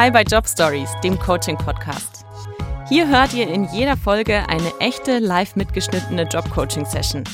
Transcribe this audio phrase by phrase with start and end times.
[0.00, 2.24] Hi bei Job Stories, dem Coaching-Podcast.
[2.88, 7.24] Hier hört ihr in jeder Folge eine echte, live mitgeschnittene Job-Coaching-Session.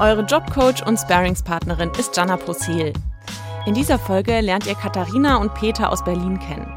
[0.00, 2.92] Eure Jobcoach und Sparringspartnerin ist Jana Prosil.
[3.66, 6.76] In dieser Folge lernt ihr Katharina und Peter aus Berlin kennen.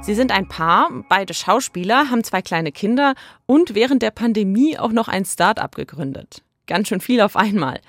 [0.00, 3.14] Sie sind ein Paar, beide Schauspieler, haben zwei kleine Kinder
[3.46, 6.42] und während der Pandemie auch noch ein Start-up gegründet.
[6.66, 7.80] Ganz schön viel auf einmal.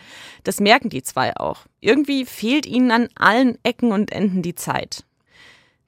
[0.43, 1.61] Das merken die zwei auch.
[1.81, 5.03] Irgendwie fehlt ihnen an allen Ecken und Enden die Zeit.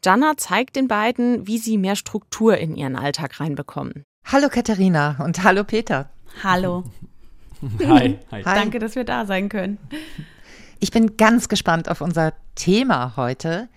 [0.04, 4.04] Jana zeigt den beiden, wie sie mehr Struktur in ihren Alltag reinbekommen.
[4.26, 6.10] Hallo Katharina und hallo Peter.
[6.44, 6.84] Hallo.
[7.86, 8.20] Hi.
[8.32, 8.44] Hi.
[8.44, 9.80] Danke, dass wir da sein können.
[10.80, 13.68] Ich bin ganz gespannt auf unser Thema heute.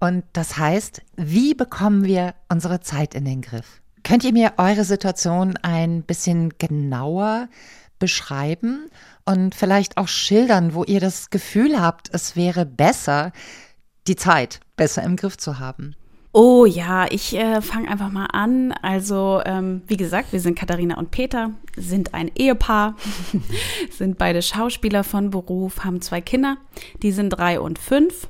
[0.00, 3.80] Und das heißt, wie bekommen wir unsere Zeit in den Griff?
[4.02, 7.48] Könnt ihr mir eure Situation ein bisschen genauer
[7.98, 8.90] beschreiben
[9.24, 13.32] und vielleicht auch schildern, wo ihr das Gefühl habt, es wäre besser,
[14.06, 15.94] die Zeit besser im Griff zu haben?
[16.36, 18.72] Oh ja, ich äh, fange einfach mal an.
[18.82, 22.96] Also, ähm, wie gesagt, wir sind Katharina und Peter, sind ein Ehepaar,
[23.90, 26.56] sind beide Schauspieler von Beruf, haben zwei Kinder,
[27.02, 28.28] die sind drei und fünf.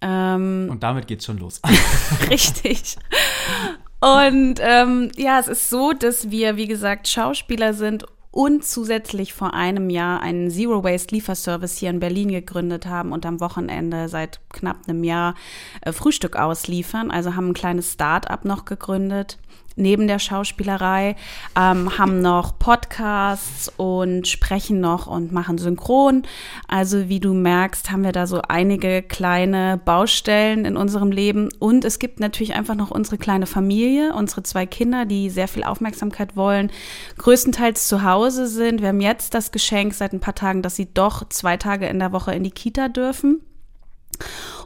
[0.00, 1.62] Ähm, und damit geht's schon los.
[2.30, 2.96] richtig.
[4.00, 9.54] Und ähm, ja, es ist so, dass wir, wie gesagt, Schauspieler sind und zusätzlich vor
[9.54, 14.40] einem Jahr einen Zero Waste Lieferservice hier in Berlin gegründet haben und am Wochenende seit
[14.50, 15.36] knapp einem Jahr
[15.80, 17.10] äh, Frühstück ausliefern.
[17.10, 19.38] Also haben ein kleines Start-up noch gegründet
[19.76, 21.16] neben der Schauspielerei,
[21.56, 26.22] ähm, haben noch Podcasts und sprechen noch und machen Synchron.
[26.66, 31.50] Also wie du merkst, haben wir da so einige kleine Baustellen in unserem Leben.
[31.58, 35.62] Und es gibt natürlich einfach noch unsere kleine Familie, unsere zwei Kinder, die sehr viel
[35.62, 36.70] Aufmerksamkeit wollen,
[37.18, 38.80] größtenteils zu Hause sind.
[38.80, 41.98] Wir haben jetzt das Geschenk seit ein paar Tagen, dass sie doch zwei Tage in
[41.98, 43.42] der Woche in die Kita dürfen.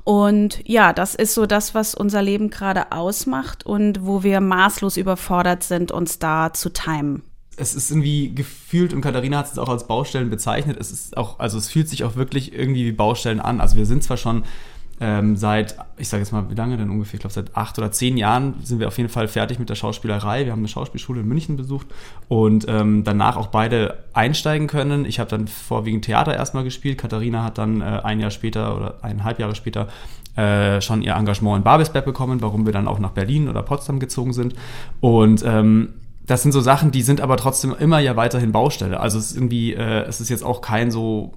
[0.04, 4.96] Und ja, das ist so das, was unser Leben gerade ausmacht und wo wir maßlos
[4.96, 7.22] überfordert sind, uns da zu timen.
[7.56, 11.38] Es ist irgendwie gefühlt, und Katharina hat es auch als Baustellen bezeichnet, es ist auch,
[11.38, 13.60] also es fühlt sich auch wirklich irgendwie wie Baustellen an.
[13.60, 14.44] Also wir sind zwar schon
[15.00, 17.14] ähm, seit, ich sage jetzt mal, wie lange denn ungefähr?
[17.14, 19.74] Ich glaube, seit acht oder zehn Jahren sind wir auf jeden Fall fertig mit der
[19.74, 20.44] Schauspielerei.
[20.44, 21.86] Wir haben eine Schauspielschule in München besucht
[22.28, 25.06] und ähm, danach auch beide einsteigen können.
[25.06, 26.98] Ich habe dann vorwiegend Theater erstmal gespielt.
[26.98, 29.88] Katharina hat dann äh, ein Jahr später oder eineinhalb Jahre später
[30.36, 34.00] äh, schon ihr Engagement in Babelsberg bekommen, warum wir dann auch nach Berlin oder Potsdam
[34.00, 34.54] gezogen sind.
[35.00, 35.94] Und ähm,
[36.26, 39.00] das sind so Sachen, die sind aber trotzdem immer ja weiterhin Baustelle.
[39.00, 41.32] Also es ist irgendwie, äh, es ist jetzt auch kein so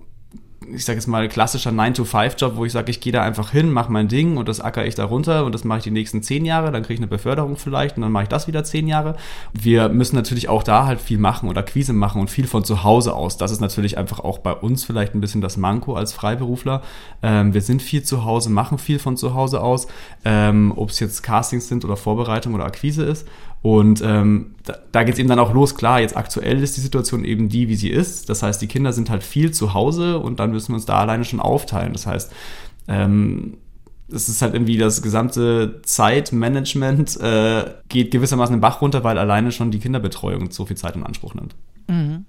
[0.75, 3.91] ich sage jetzt mal, klassischer 9-to-5-Job, wo ich sage, ich gehe da einfach hin, mache
[3.91, 6.45] mein Ding und das acker ich da runter und das mache ich die nächsten zehn
[6.45, 9.15] Jahre, dann kriege ich eine Beförderung vielleicht und dann mache ich das wieder zehn Jahre.
[9.53, 12.83] Wir müssen natürlich auch da halt viel machen oder Quise machen und viel von zu
[12.83, 13.37] Hause aus.
[13.37, 16.81] Das ist natürlich einfach auch bei uns vielleicht ein bisschen das Manko als Freiberufler.
[17.21, 19.87] Ähm, wir sind viel zu Hause, machen viel von zu Hause aus,
[20.25, 23.27] ähm, ob es jetzt Castings sind oder Vorbereitung oder Akquise ist.
[23.63, 25.75] Und ähm, da, da geht es eben dann auch los.
[25.75, 28.29] Klar, jetzt aktuell ist die Situation eben die, wie sie ist.
[28.29, 30.99] Das heißt, die Kinder sind halt viel zu Hause und dann müssen wir uns da
[30.99, 31.93] alleine schon aufteilen.
[31.93, 32.31] Das heißt,
[32.87, 33.57] ähm,
[34.11, 39.51] es ist halt irgendwie das gesamte Zeitmanagement äh, geht gewissermaßen den Bach runter, weil alleine
[39.51, 41.55] schon die Kinderbetreuung so viel Zeit in Anspruch nimmt.
[41.87, 42.25] Mhm.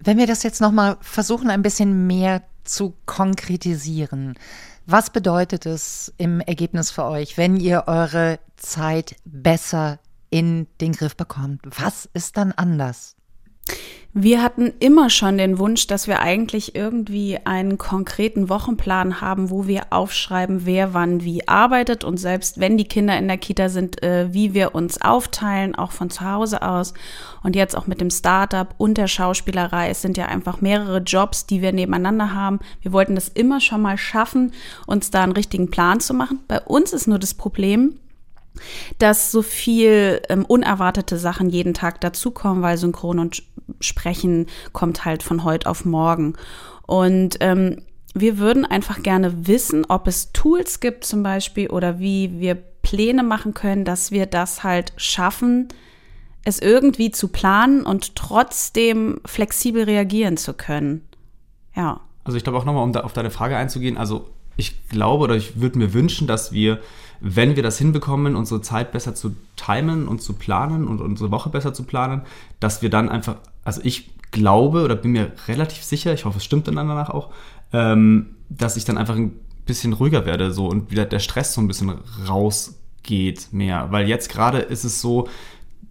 [0.00, 4.34] Wenn wir das jetzt nochmal versuchen, ein bisschen mehr zu konkretisieren.
[4.86, 9.98] Was bedeutet es im Ergebnis für euch, wenn ihr eure Zeit besser
[10.30, 11.60] in den Griff bekommt?
[11.64, 13.16] Was ist dann anders?
[14.20, 19.68] Wir hatten immer schon den Wunsch, dass wir eigentlich irgendwie einen konkreten Wochenplan haben, wo
[19.68, 24.02] wir aufschreiben, wer wann wie arbeitet und selbst wenn die Kinder in der Kita sind,
[24.02, 26.94] äh, wie wir uns aufteilen, auch von zu Hause aus.
[27.44, 29.88] Und jetzt auch mit dem Startup und der Schauspielerei.
[29.88, 32.58] Es sind ja einfach mehrere Jobs, die wir nebeneinander haben.
[32.82, 34.50] Wir wollten das immer schon mal schaffen,
[34.88, 36.40] uns da einen richtigen Plan zu machen.
[36.48, 38.00] Bei uns ist nur das Problem,
[38.98, 43.42] dass so viel ähm, unerwartete Sachen jeden Tag dazukommen, weil Synchron und
[43.80, 46.34] Sprechen kommt halt von heute auf morgen.
[46.86, 47.82] Und ähm,
[48.14, 53.22] wir würden einfach gerne wissen, ob es Tools gibt zum Beispiel oder wie wir Pläne
[53.22, 55.68] machen können, dass wir das halt schaffen,
[56.44, 61.06] es irgendwie zu planen und trotzdem flexibel reagieren zu können.
[61.76, 62.00] Ja.
[62.24, 65.36] Also ich glaube auch nochmal, um da auf deine Frage einzugehen, also ich glaube oder
[65.36, 66.80] ich würde mir wünschen, dass wir
[67.20, 71.50] wenn wir das hinbekommen, unsere Zeit besser zu timen und zu planen und unsere Woche
[71.50, 72.22] besser zu planen,
[72.60, 76.44] dass wir dann einfach, also ich glaube oder bin mir relativ sicher, ich hoffe, es
[76.44, 77.30] stimmt dann danach auch,
[77.72, 79.32] ähm, dass ich dann einfach ein
[79.66, 81.92] bisschen ruhiger werde so und wieder der Stress so ein bisschen
[82.28, 83.88] rausgeht mehr.
[83.90, 85.28] Weil jetzt gerade ist es so,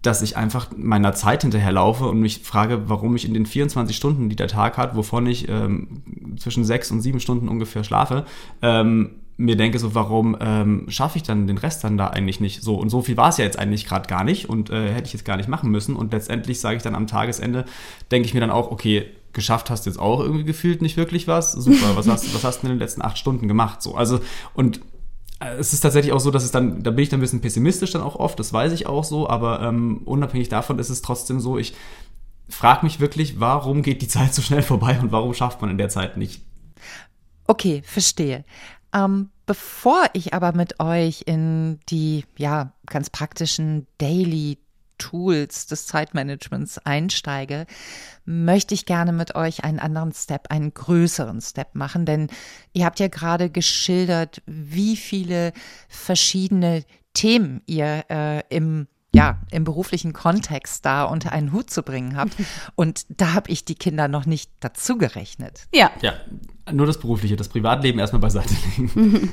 [0.02, 4.28] dass ich einfach meiner Zeit hinterherlaufe und mich frage, warum ich in den 24 Stunden,
[4.28, 6.02] die der Tag hat, wovon ich ähm,
[6.38, 8.24] zwischen sechs und sieben Stunden ungefähr schlafe,
[8.62, 12.62] ähm, mir denke, so warum ähm, schaffe ich dann den Rest dann da eigentlich nicht
[12.62, 12.74] so?
[12.74, 15.12] Und so viel war es ja jetzt eigentlich gerade gar nicht und äh, hätte ich
[15.12, 15.96] jetzt gar nicht machen müssen.
[15.96, 17.64] Und letztendlich sage ich dann am Tagesende,
[18.10, 21.52] denke ich mir dann auch, okay, geschafft hast jetzt auch irgendwie gefühlt nicht wirklich was.
[21.52, 23.80] Super, was hast, was hast du in den letzten acht Stunden gemacht?
[23.80, 24.18] So, also,
[24.54, 24.80] und
[25.38, 27.40] äh, es ist tatsächlich auch so, dass es dann, da bin ich dann ein bisschen
[27.40, 31.00] pessimistisch dann auch oft, das weiß ich auch so, aber ähm, unabhängig davon ist es
[31.00, 31.74] trotzdem so, ich
[32.48, 35.78] frage mich wirklich, warum geht die Zeit so schnell vorbei und warum schafft man in
[35.78, 36.42] der Zeit nicht?
[37.46, 38.44] Okay, verstehe.
[38.92, 44.58] Ähm, bevor ich aber mit euch in die, ja, ganz praktischen Daily
[44.98, 47.66] Tools des Zeitmanagements einsteige,
[48.24, 52.28] möchte ich gerne mit euch einen anderen Step, einen größeren Step machen, denn
[52.72, 55.52] ihr habt ja gerade geschildert, wie viele
[55.88, 62.14] verschiedene Themen ihr äh, im ja, im beruflichen Kontext da unter einen Hut zu bringen
[62.14, 62.36] habt.
[62.74, 65.66] Und da habe ich die Kinder noch nicht dazu gerechnet.
[65.72, 65.90] Ja.
[66.02, 66.12] Ja,
[66.72, 69.32] nur das Berufliche, das Privatleben erstmal beiseite legen.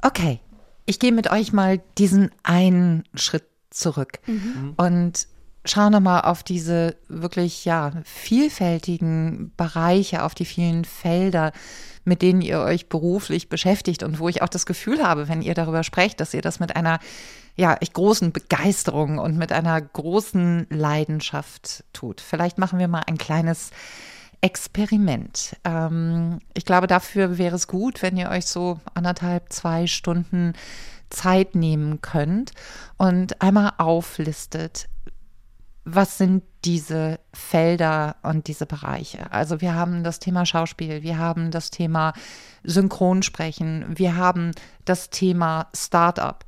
[0.00, 0.38] Okay,
[0.86, 4.74] ich gehe mit euch mal diesen einen Schritt zurück mhm.
[4.76, 5.26] und
[5.64, 11.52] schau nochmal auf diese wirklich, ja, vielfältigen Bereiche, auf die vielen Felder,
[12.04, 15.54] mit denen ihr euch beruflich beschäftigt und wo ich auch das Gefühl habe, wenn ihr
[15.54, 17.00] darüber sprecht, dass ihr das mit einer
[17.56, 22.20] ja, echt großen Begeisterung und mit einer großen Leidenschaft tut.
[22.20, 23.70] Vielleicht machen wir mal ein kleines
[24.40, 25.56] Experiment.
[25.64, 30.52] Ähm, ich glaube, dafür wäre es gut, wenn ihr euch so anderthalb, zwei Stunden
[31.10, 32.52] Zeit nehmen könnt
[32.96, 34.88] und einmal auflistet,
[35.84, 39.32] was sind diese Felder und diese Bereiche.
[39.32, 42.12] Also wir haben das Thema Schauspiel, wir haben das Thema
[42.62, 44.52] Synchronsprechen, wir haben
[44.84, 46.44] das Thema Startup.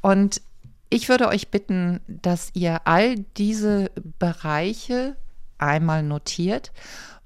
[0.00, 0.42] Und
[0.88, 5.16] ich würde euch bitten, dass ihr all diese Bereiche
[5.58, 6.72] einmal notiert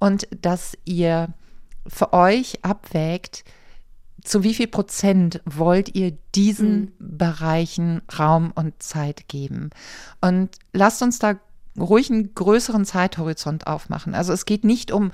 [0.05, 1.29] und dass ihr
[1.87, 3.43] für euch abwägt,
[4.23, 7.17] zu wie viel Prozent wollt ihr diesen mhm.
[7.17, 9.71] Bereichen Raum und Zeit geben?
[10.21, 11.37] Und lasst uns da
[11.79, 14.15] ruhig einen größeren Zeithorizont aufmachen.
[14.15, 15.11] Also es geht nicht um,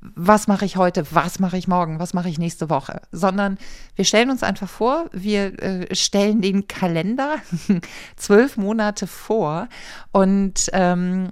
[0.00, 3.58] was mache ich heute, was mache ich morgen, was mache ich nächste Woche, sondern
[3.94, 7.36] wir stellen uns einfach vor, wir äh, stellen den Kalender
[8.16, 9.68] zwölf Monate vor
[10.12, 11.28] und ähm,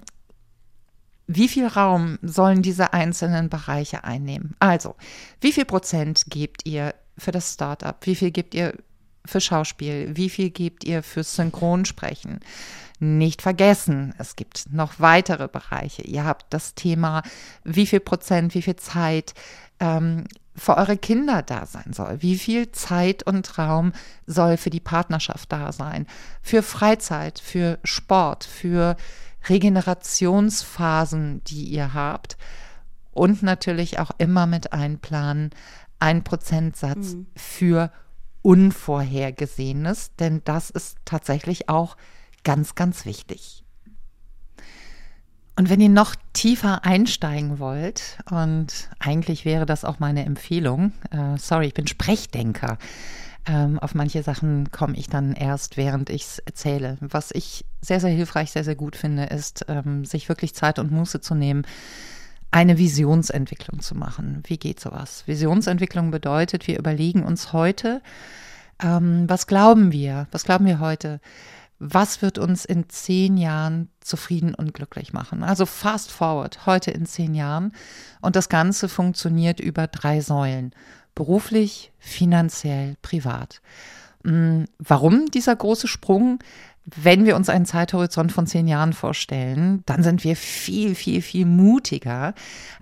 [1.31, 4.55] wie viel Raum sollen diese einzelnen Bereiche einnehmen?
[4.57, 4.95] Also,
[5.41, 7.95] wie viel Prozent gebt ihr für das Startup?
[8.01, 8.73] Wie viel gebt ihr
[9.25, 10.09] für Schauspiel?
[10.15, 12.39] Wie viel gebt ihr für Synchronsprechen?
[12.99, 16.01] Nicht vergessen, es gibt noch weitere Bereiche.
[16.01, 17.21] Ihr habt das Thema,
[17.63, 19.35] wie viel Prozent, wie viel Zeit
[19.79, 20.23] ähm,
[20.55, 22.23] für eure Kinder da sein soll.
[22.23, 23.93] Wie viel Zeit und Raum
[24.25, 26.07] soll für die Partnerschaft da sein?
[26.41, 28.97] Für Freizeit, für Sport, für
[29.47, 32.37] Regenerationsphasen, die ihr habt.
[33.11, 35.51] Und natürlich auch immer mit einplanen,
[35.99, 37.27] ein Prozentsatz mhm.
[37.35, 37.91] für
[38.41, 41.97] Unvorhergesehenes, denn das ist tatsächlich auch
[42.43, 43.63] Ganz, ganz wichtig.
[45.55, 51.37] Und wenn ihr noch tiefer einsteigen wollt, und eigentlich wäre das auch meine Empfehlung, äh,
[51.37, 52.77] sorry, ich bin Sprechdenker.
[53.45, 56.97] Ähm, auf manche Sachen komme ich dann erst, während ich es erzähle.
[57.01, 60.91] Was ich sehr, sehr hilfreich, sehr, sehr gut finde, ist, ähm, sich wirklich Zeit und
[60.91, 61.63] Muße zu nehmen,
[62.51, 64.43] eine Visionsentwicklung zu machen.
[64.45, 65.23] Wie geht sowas?
[65.27, 68.01] Visionsentwicklung bedeutet, wir überlegen uns heute,
[68.83, 70.27] ähm, was glauben wir?
[70.31, 71.19] Was glauben wir heute?
[71.79, 75.43] was wird uns in zehn Jahren zufrieden und glücklich machen.
[75.43, 77.71] Also fast forward, heute in zehn Jahren.
[78.21, 80.73] Und das Ganze funktioniert über drei Säulen.
[81.19, 83.59] Beruflich, finanziell, privat.
[84.23, 86.39] Hm, warum dieser große Sprung?
[86.85, 91.45] Wenn wir uns einen Zeithorizont von zehn Jahren vorstellen, dann sind wir viel, viel, viel
[91.45, 92.33] mutiger,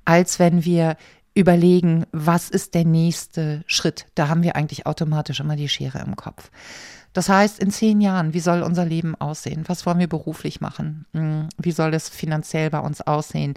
[0.05, 0.97] als wenn wir
[1.33, 4.05] überlegen, was ist der nächste Schritt.
[4.13, 6.51] Da haben wir eigentlich automatisch immer die Schere im Kopf.
[7.13, 9.63] Das heißt, in zehn Jahren, wie soll unser Leben aussehen?
[9.65, 11.07] Was wollen wir beruflich machen?
[11.15, 13.55] Hm, wie soll es finanziell bei uns aussehen?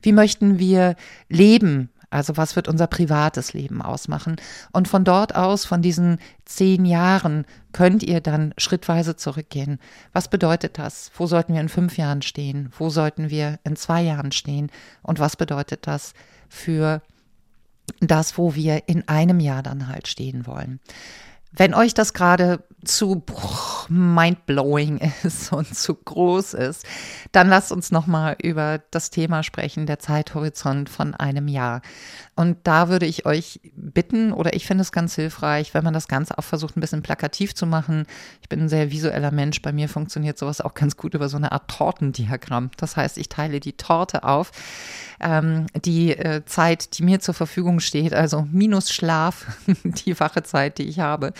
[0.00, 0.96] Wie möchten wir
[1.28, 1.90] leben?
[2.12, 4.36] Also was wird unser privates Leben ausmachen?
[4.72, 9.78] Und von dort aus, von diesen zehn Jahren, könnt ihr dann schrittweise zurückgehen.
[10.12, 11.10] Was bedeutet das?
[11.14, 12.70] Wo sollten wir in fünf Jahren stehen?
[12.78, 14.70] Wo sollten wir in zwei Jahren stehen?
[15.02, 16.12] Und was bedeutet das
[16.48, 17.00] für
[18.00, 20.80] das, wo wir in einem Jahr dann halt stehen wollen?
[21.54, 23.22] Wenn euch das gerade zu
[23.88, 26.86] mindblowing ist und zu groß ist,
[27.30, 31.82] dann lasst uns noch mal über das Thema sprechen, der Zeithorizont von einem Jahr.
[32.34, 36.08] Und da würde ich euch bitten, oder ich finde es ganz hilfreich, wenn man das
[36.08, 38.06] Ganze auch versucht, ein bisschen plakativ zu machen.
[38.40, 39.60] Ich bin ein sehr visueller Mensch.
[39.60, 42.70] Bei mir funktioniert sowas auch ganz gut über so eine Art Tortendiagramm.
[42.78, 44.50] Das heißt, ich teile die Torte auf.
[45.20, 49.46] Ähm, die äh, Zeit, die mir zur Verfügung steht, also minus Schlaf,
[49.84, 51.34] die wache Zeit, die ich habe,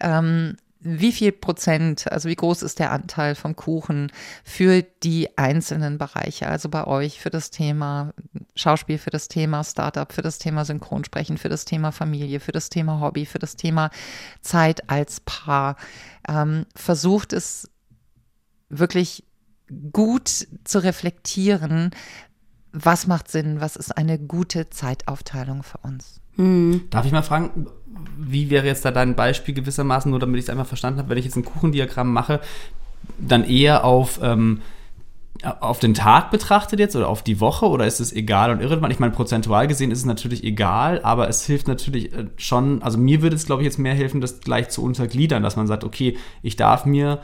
[0.00, 4.12] ähm, wie viel Prozent, also wie groß ist der Anteil vom Kuchen
[4.44, 8.14] für die einzelnen Bereiche, also bei euch für das Thema
[8.54, 12.68] Schauspiel, für das Thema Startup, für das Thema Synchronsprechen, für das Thema Familie, für das
[12.68, 13.90] Thema Hobby, für das Thema
[14.40, 15.76] Zeit als Paar.
[16.28, 17.68] Ähm, versucht es
[18.68, 19.24] wirklich
[19.92, 20.28] gut
[20.64, 21.90] zu reflektieren,
[22.72, 26.20] was macht Sinn, was ist eine gute Zeitaufteilung für uns.
[26.36, 26.82] Hm.
[26.90, 27.66] Darf ich mal fragen,
[28.18, 31.18] wie wäre jetzt da dein Beispiel gewissermaßen, nur damit ich es einfach verstanden habe, wenn
[31.18, 32.40] ich jetzt ein Kuchendiagramm mache,
[33.18, 34.60] dann eher auf, ähm,
[35.60, 38.92] auf den Tag betrachtet jetzt oder auf die Woche oder ist es egal und irrelevant?
[38.92, 42.98] Ich meine, prozentual gesehen ist es natürlich egal, aber es hilft natürlich äh, schon, also
[42.98, 45.84] mir würde es, glaube ich, jetzt mehr helfen, das gleich zu untergliedern, dass man sagt,
[45.84, 47.20] okay, ich darf mir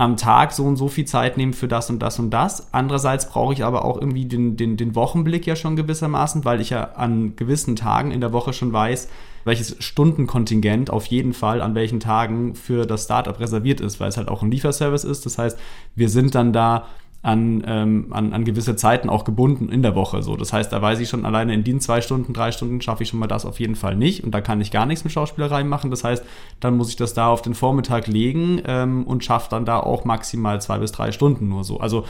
[0.00, 2.72] am Tag so und so viel Zeit nehmen für das und das und das.
[2.72, 6.70] Andererseits brauche ich aber auch irgendwie den, den, den Wochenblick ja schon gewissermaßen, weil ich
[6.70, 9.08] ja an gewissen Tagen in der Woche schon weiß,
[9.44, 14.16] welches Stundenkontingent auf jeden Fall an welchen Tagen für das Startup reserviert ist, weil es
[14.16, 15.26] halt auch ein Lieferservice ist.
[15.26, 15.58] Das heißt,
[15.94, 16.86] wir sind dann da
[17.22, 20.22] an, ähm, an, an gewisse Zeiten auch gebunden in der Woche.
[20.22, 20.36] So.
[20.36, 23.10] Das heißt, da weiß ich schon alleine in den zwei Stunden, drei Stunden schaffe ich
[23.10, 25.62] schon mal das auf jeden Fall nicht und da kann ich gar nichts mit Schauspielerei
[25.64, 25.90] machen.
[25.90, 26.24] Das heißt,
[26.60, 30.04] dann muss ich das da auf den Vormittag legen ähm, und schaffe dann da auch
[30.04, 31.78] maximal zwei bis drei Stunden nur so.
[31.78, 32.04] Also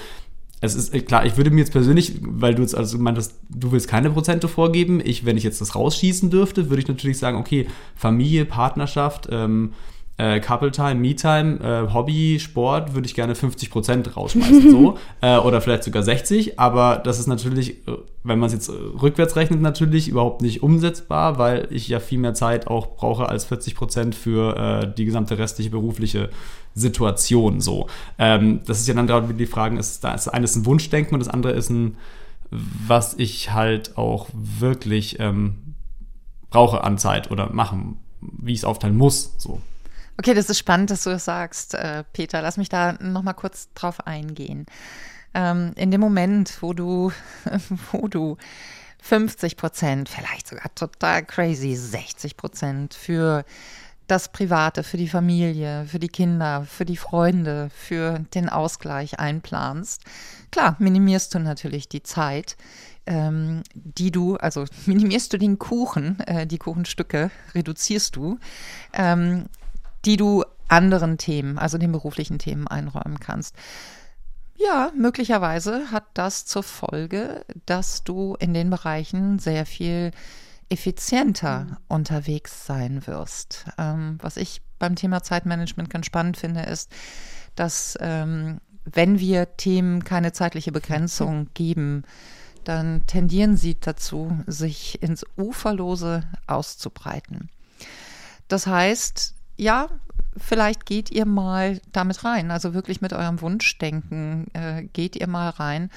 [0.61, 3.73] es ist äh, klar, ich würde mir jetzt persönlich, weil du jetzt also meintest, du
[3.73, 5.00] willst keine Prozente vorgeben.
[5.02, 9.73] Ich, wenn ich jetzt das rausschießen dürfte, würde ich natürlich sagen, okay, Familie, Partnerschaft, ähm,
[10.21, 14.99] äh, Couple Time, Me Time, äh, Hobby, Sport würde ich gerne 50 Prozent rausschmeißen, so.
[15.23, 16.61] äh, oder vielleicht sogar 60.
[16.61, 20.62] Aber das ist natürlich, äh, wenn man es jetzt äh, rückwärts rechnet, natürlich überhaupt nicht
[20.62, 25.07] umsetzbar, weil ich ja viel mehr Zeit auch brauche als 40 Prozent für äh, die
[25.07, 26.29] gesamte restliche berufliche
[26.75, 27.87] Situation, so.
[28.19, 31.21] Ähm, das ist ja dann gerade die Frage, ist, das eine ist ein Wunschdenken und
[31.21, 31.97] das andere ist ein,
[32.50, 35.75] was ich halt auch wirklich ähm,
[36.50, 39.61] brauche an Zeit oder machen, wie ich es aufteilen muss, so.
[40.21, 42.43] Okay, das ist spannend, dass du das sagst, äh, Peter.
[42.43, 44.67] Lass mich da noch mal kurz drauf eingehen.
[45.33, 47.11] Ähm, in dem Moment, wo du,
[47.91, 48.37] wo du
[49.00, 53.47] 50 Prozent, vielleicht sogar total crazy, 60 Prozent für
[54.09, 60.03] das Private, für die Familie, für die Kinder, für die Freunde, für den Ausgleich einplanst.
[60.50, 62.59] Klar, minimierst du natürlich die Zeit,
[63.07, 68.39] ähm, die du, also minimierst du den Kuchen, äh, die Kuchenstücke reduzierst du,
[68.93, 69.47] ähm,
[70.04, 73.57] die du anderen Themen, also den beruflichen Themen einräumen kannst.
[74.57, 80.11] Ja, möglicherweise hat das zur Folge, dass du in den Bereichen sehr viel
[80.69, 81.76] effizienter mhm.
[81.88, 83.64] unterwegs sein wirst.
[83.78, 86.90] Ähm, was ich beim Thema Zeitmanagement ganz spannend finde, ist,
[87.57, 92.04] dass ähm, wenn wir Themen keine zeitliche Begrenzung geben,
[92.64, 97.49] dann tendieren sie dazu, sich ins Uferlose auszubreiten.
[98.49, 99.88] Das heißt, ja,
[100.37, 105.50] vielleicht geht ihr mal damit rein, also wirklich mit eurem Wunschdenken äh, geht ihr mal
[105.50, 105.90] rein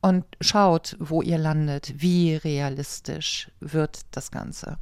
[0.00, 4.78] und schaut, wo ihr landet, wie realistisch wird das Ganze.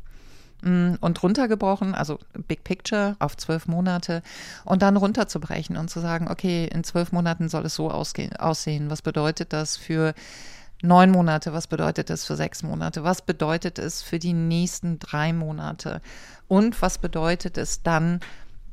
[0.63, 4.23] Mm, und runtergebrochen, also Big Picture auf zwölf Monate
[4.65, 8.91] und dann runterzubrechen und zu sagen, okay, in zwölf Monaten soll es so aussehen.
[8.91, 10.15] Was bedeutet das für
[10.83, 11.53] neun Monate?
[11.53, 13.05] Was bedeutet das für sechs Monate?
[13.05, 16.01] Was bedeutet es für die nächsten drei Monate?
[16.49, 18.21] Und was bedeutet es dann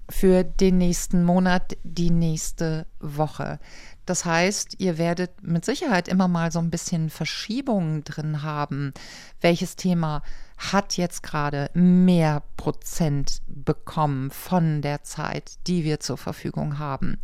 [0.10, 3.60] für den nächsten Monat, die nächste Woche?
[4.06, 8.94] Das heißt, ihr werdet mit Sicherheit immer mal so ein bisschen Verschiebungen drin haben.
[9.42, 10.24] Welches Thema
[10.58, 17.20] hat jetzt gerade mehr Prozent bekommen von der Zeit, die wir zur Verfügung haben?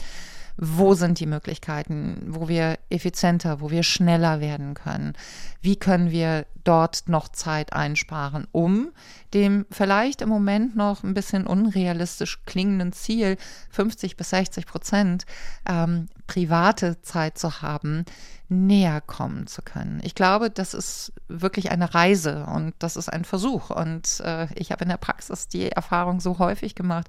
[0.58, 5.14] Wo sind die Möglichkeiten, wo wir effizienter, wo wir schneller werden können,
[5.62, 8.92] wie können wir dort noch Zeit einsparen, um
[9.34, 13.38] dem vielleicht im Moment noch ein bisschen unrealistisch klingenden Ziel
[13.72, 15.26] 50 bis 60 Prozent
[15.68, 18.06] ähm, private Zeit zu haben,
[18.48, 20.00] näher kommen zu können.
[20.04, 23.72] Ich glaube, das ist wirklich eine Reise und das ist ein Versuch.
[23.72, 27.08] Und äh, ich habe in der Praxis die Erfahrung so häufig gemacht,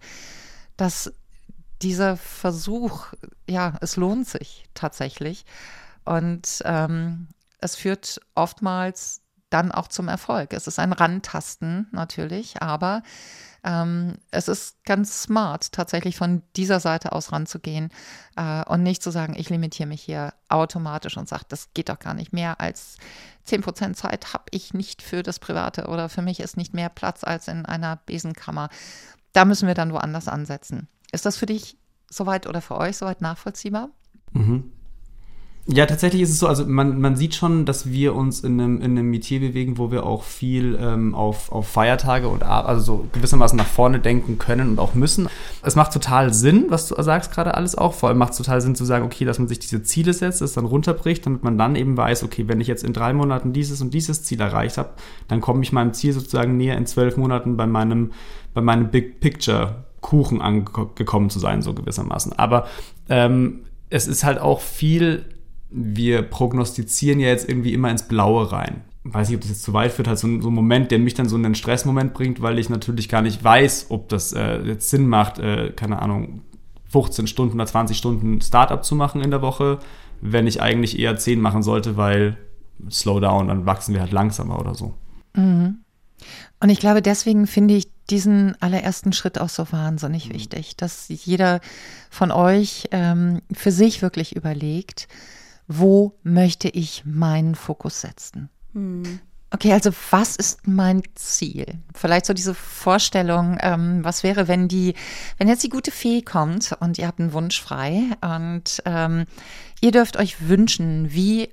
[0.76, 1.12] dass
[1.82, 3.06] dieser Versuch,
[3.48, 5.44] ja, es lohnt sich tatsächlich.
[6.04, 7.28] Und ähm,
[7.58, 10.52] es führt oftmals dann auch zum Erfolg.
[10.52, 13.02] Es ist ein Randtasten natürlich, aber
[13.64, 17.88] Ähm, es ist ganz smart, tatsächlich von dieser Seite aus ranzugehen
[18.36, 21.98] äh, und nicht zu sagen, ich limitiere mich hier automatisch und sage, das geht doch
[21.98, 22.98] gar nicht mehr als
[23.48, 27.24] 10% Zeit habe ich nicht für das Private oder für mich ist nicht mehr Platz
[27.24, 28.68] als in einer Besenkammer.
[29.32, 30.88] Da müssen wir dann woanders ansetzen.
[31.14, 31.78] Ist das für dich
[32.10, 33.90] soweit oder für euch soweit nachvollziehbar?
[34.32, 34.72] Mhm.
[35.66, 38.76] Ja, tatsächlich ist es so, also man, man sieht schon, dass wir uns in einem,
[38.82, 43.06] in einem Metier bewegen, wo wir auch viel ähm, auf, auf Feiertage und also so
[43.12, 45.26] gewissermaßen nach vorne denken können und auch müssen.
[45.62, 47.94] Es macht total Sinn, was du sagst gerade alles auch.
[47.94, 50.42] Vor allem macht es total Sinn zu sagen, okay, dass man sich diese Ziele setzt,
[50.42, 53.54] das dann runterbricht, damit man dann eben weiß, okay, wenn ich jetzt in drei Monaten
[53.54, 54.90] dieses und dieses Ziel erreicht habe,
[55.28, 58.12] dann komme ich meinem Ziel sozusagen näher in zwölf Monaten bei meinem,
[58.52, 62.32] bei meinem Big Picture Kuchen angekommen zu sein, so gewissermaßen.
[62.34, 62.66] Aber
[63.08, 65.24] ähm, es ist halt auch viel
[65.74, 68.82] wir prognostizieren ja jetzt irgendwie immer ins Blaue rein.
[69.02, 70.98] Weiß nicht, ob das jetzt zu weit führt, halt so, ein, so ein Moment, der
[70.98, 74.32] mich dann so in einen Stressmoment bringt, weil ich natürlich gar nicht weiß, ob das
[74.32, 76.42] äh, jetzt Sinn macht, äh, keine Ahnung,
[76.86, 79.80] 15 Stunden oder 20 Stunden Startup zu machen in der Woche,
[80.20, 82.38] wenn ich eigentlich eher 10 machen sollte, weil
[82.88, 84.94] slow down, dann wachsen wir halt langsamer oder so.
[85.34, 85.80] Mhm.
[86.60, 90.34] Und ich glaube, deswegen finde ich diesen allerersten Schritt auch so wahnsinnig mhm.
[90.34, 91.60] wichtig, dass jeder
[92.10, 95.08] von euch ähm, für sich wirklich überlegt,
[95.66, 98.50] wo möchte ich meinen Fokus setzen?
[98.74, 99.20] Hm.
[99.50, 101.66] Okay, also was ist mein Ziel?
[101.94, 104.94] Vielleicht so diese Vorstellung, ähm, was wäre, wenn die,
[105.38, 109.26] wenn jetzt die gute Fee kommt und ihr habt einen Wunsch frei und ähm,
[109.80, 111.50] ihr dürft euch wünschen, wie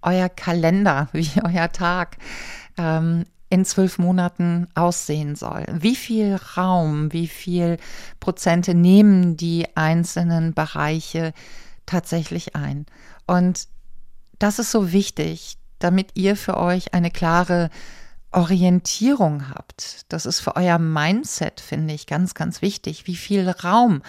[0.00, 2.16] euer Kalender, wie euer Tag
[2.78, 5.66] ähm, in zwölf Monaten aussehen soll.
[5.70, 7.76] Wie viel Raum, wie viel
[8.18, 11.34] Prozente nehmen die einzelnen Bereiche
[11.84, 12.86] tatsächlich ein?
[13.26, 13.68] Und
[14.38, 17.68] das ist so wichtig, damit ihr für euch eine klare
[18.32, 20.06] Orientierung habt.
[20.08, 23.06] Das ist für euer Mindset, finde ich, ganz, ganz wichtig.
[23.06, 24.02] Wie viel Raum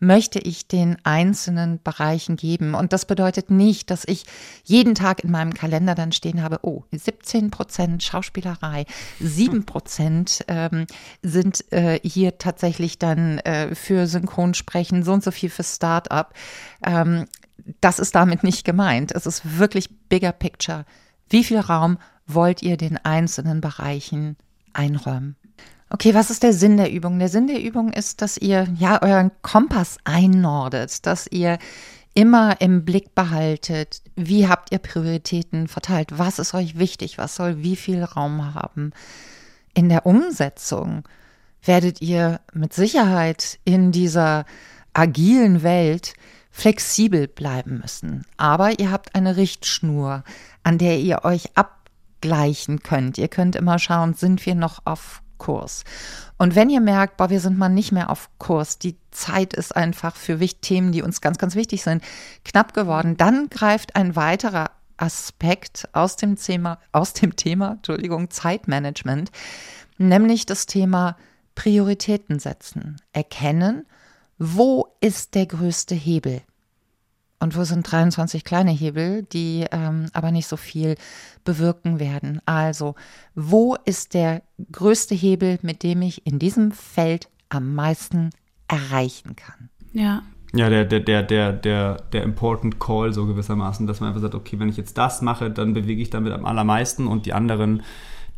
[0.00, 2.74] möchte ich den einzelnen Bereichen geben?
[2.74, 4.24] Und das bedeutet nicht, dass ich
[4.64, 8.84] jeden Tag in meinem Kalender dann stehen habe, oh, 17 Prozent Schauspielerei,
[9.20, 10.86] 7 Prozent ähm,
[11.22, 16.34] sind äh, hier tatsächlich dann äh, für Synchronsprechen, so und so viel für Start-up.
[16.84, 17.26] Ähm,
[17.80, 19.12] das ist damit nicht gemeint.
[19.12, 20.84] Es ist wirklich bigger picture.
[21.28, 24.36] Wie viel Raum wollt ihr den einzelnen Bereichen
[24.72, 25.36] einräumen?
[25.90, 27.18] Okay, was ist der Sinn der Übung?
[27.18, 31.58] Der Sinn der Übung ist, dass ihr ja euren Kompass einnordet, dass ihr
[32.14, 37.62] immer im Blick behaltet, wie habt ihr Prioritäten verteilt, was ist euch wichtig, was soll
[37.62, 38.92] wie viel Raum haben.
[39.72, 41.04] In der Umsetzung
[41.62, 44.44] werdet ihr mit Sicherheit in dieser
[44.92, 46.14] agilen Welt
[46.50, 48.26] flexibel bleiben müssen.
[48.36, 50.24] Aber ihr habt eine Richtschnur,
[50.64, 51.50] an der ihr euch
[52.18, 53.18] abgleichen könnt.
[53.18, 55.84] Ihr könnt immer schauen, sind wir noch auf Kurs.
[56.36, 59.76] Und wenn ihr merkt, boah, wir sind mal nicht mehr auf Kurs, die Zeit ist
[59.76, 62.02] einfach für Themen, die uns ganz, ganz wichtig sind,
[62.44, 69.30] knapp geworden, dann greift ein weiterer Aspekt aus dem Thema, aus dem Thema, Entschuldigung, Zeitmanagement,
[69.96, 71.16] nämlich das Thema
[71.54, 72.96] Prioritäten setzen.
[73.12, 73.86] Erkennen,
[74.38, 76.42] wo ist der größte Hebel?
[77.40, 80.96] Und wo sind 23 kleine Hebel, die ähm, aber nicht so viel
[81.44, 82.40] bewirken werden?
[82.46, 82.96] Also,
[83.34, 88.30] wo ist der größte Hebel, mit dem ich in diesem Feld am meisten
[88.66, 89.70] erreichen kann?
[89.92, 90.22] Ja.
[90.54, 94.34] Ja, der, der, der, der, der, der Important Call so gewissermaßen, dass man einfach sagt,
[94.34, 97.82] okay, wenn ich jetzt das mache, dann bewege ich damit am allermeisten und die anderen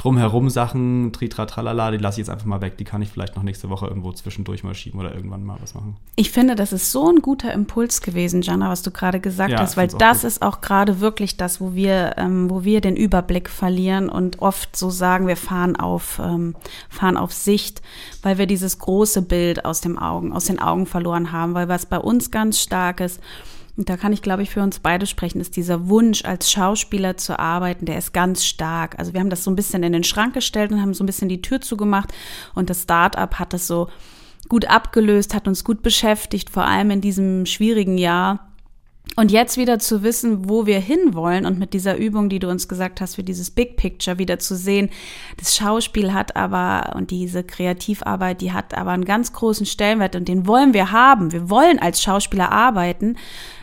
[0.01, 2.79] drumherum Sachen, Tritra, Tralala, die lasse ich jetzt einfach mal weg.
[2.79, 5.75] Die kann ich vielleicht noch nächste Woche irgendwo zwischendurch mal schieben oder irgendwann mal was
[5.75, 5.97] machen.
[6.17, 9.59] Ich finde, das ist so ein guter Impuls gewesen, Jana, was du gerade gesagt ja,
[9.59, 13.51] hast, weil das ist auch gerade wirklich das, wo wir, ähm, wo wir den Überblick
[13.51, 16.55] verlieren und oft so sagen, wir fahren auf, ähm,
[16.89, 17.83] fahren auf Sicht,
[18.23, 21.85] weil wir dieses große Bild aus, dem Augen, aus den Augen verloren haben, weil was
[21.85, 23.21] bei uns ganz stark ist,
[23.77, 27.17] und da kann ich, glaube ich, für uns beide sprechen, ist dieser Wunsch, als Schauspieler
[27.17, 28.99] zu arbeiten, der ist ganz stark.
[28.99, 31.07] Also wir haben das so ein bisschen in den Schrank gestellt und haben so ein
[31.07, 32.13] bisschen die Tür zugemacht
[32.55, 33.89] und das Start-up hat das so
[34.49, 38.50] gut abgelöst, hat uns gut beschäftigt, vor allem in diesem schwierigen Jahr.
[39.17, 42.69] Und jetzt wieder zu wissen, wo wir hinwollen und mit dieser Übung, die du uns
[42.69, 44.89] gesagt hast, für dieses Big Picture wieder zu sehen,
[45.37, 50.29] das Schauspiel hat aber und diese Kreativarbeit, die hat aber einen ganz großen Stellenwert und
[50.29, 51.33] den wollen wir haben.
[51.33, 53.17] Wir wollen als Schauspieler arbeiten.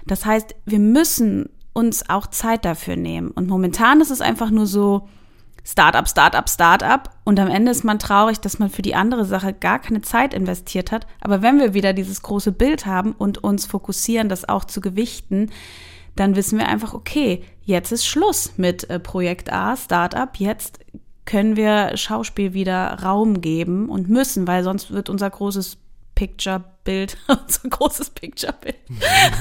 [0.05, 3.31] Das heißt, wir müssen uns auch Zeit dafür nehmen.
[3.31, 5.07] Und momentan ist es einfach nur so,
[5.67, 7.09] Startup, Startup, Startup.
[7.25, 10.33] Und am Ende ist man traurig, dass man für die andere Sache gar keine Zeit
[10.33, 11.05] investiert hat.
[11.19, 15.51] Aber wenn wir wieder dieses große Bild haben und uns fokussieren, das auch zu gewichten,
[16.15, 20.29] dann wissen wir einfach, okay, jetzt ist Schluss mit äh, Projekt A, Startup.
[20.37, 20.79] Jetzt
[21.25, 25.79] können wir Schauspiel wieder Raum geben und müssen, weil sonst wird unser großes
[26.15, 28.77] Picture-Bild, unser großes Picture-Bild,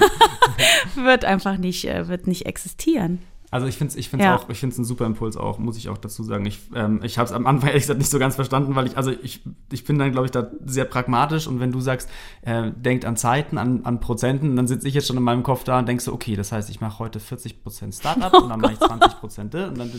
[0.96, 3.22] wird einfach nicht, äh, wird nicht existieren.
[3.56, 4.36] Also ich finde es ich find's Ja.
[4.36, 6.44] auch, ich finde es ein super Impuls auch, muss ich auch dazu sagen.
[6.44, 8.98] Ich, ähm, ich habe es am Anfang ehrlich gesagt nicht so ganz verstanden, weil ich,
[8.98, 9.40] also ich,
[9.72, 12.10] ich bin dann, glaube ich, da sehr pragmatisch und wenn du sagst,
[12.42, 15.64] äh, denkt an Zeiten, an, an Prozenten, dann sitze ich jetzt schon in meinem Kopf
[15.64, 18.74] da und denk so, okay, das heißt, ich mache heute 40% Startup und dann mache
[18.74, 19.90] ich 20% und dann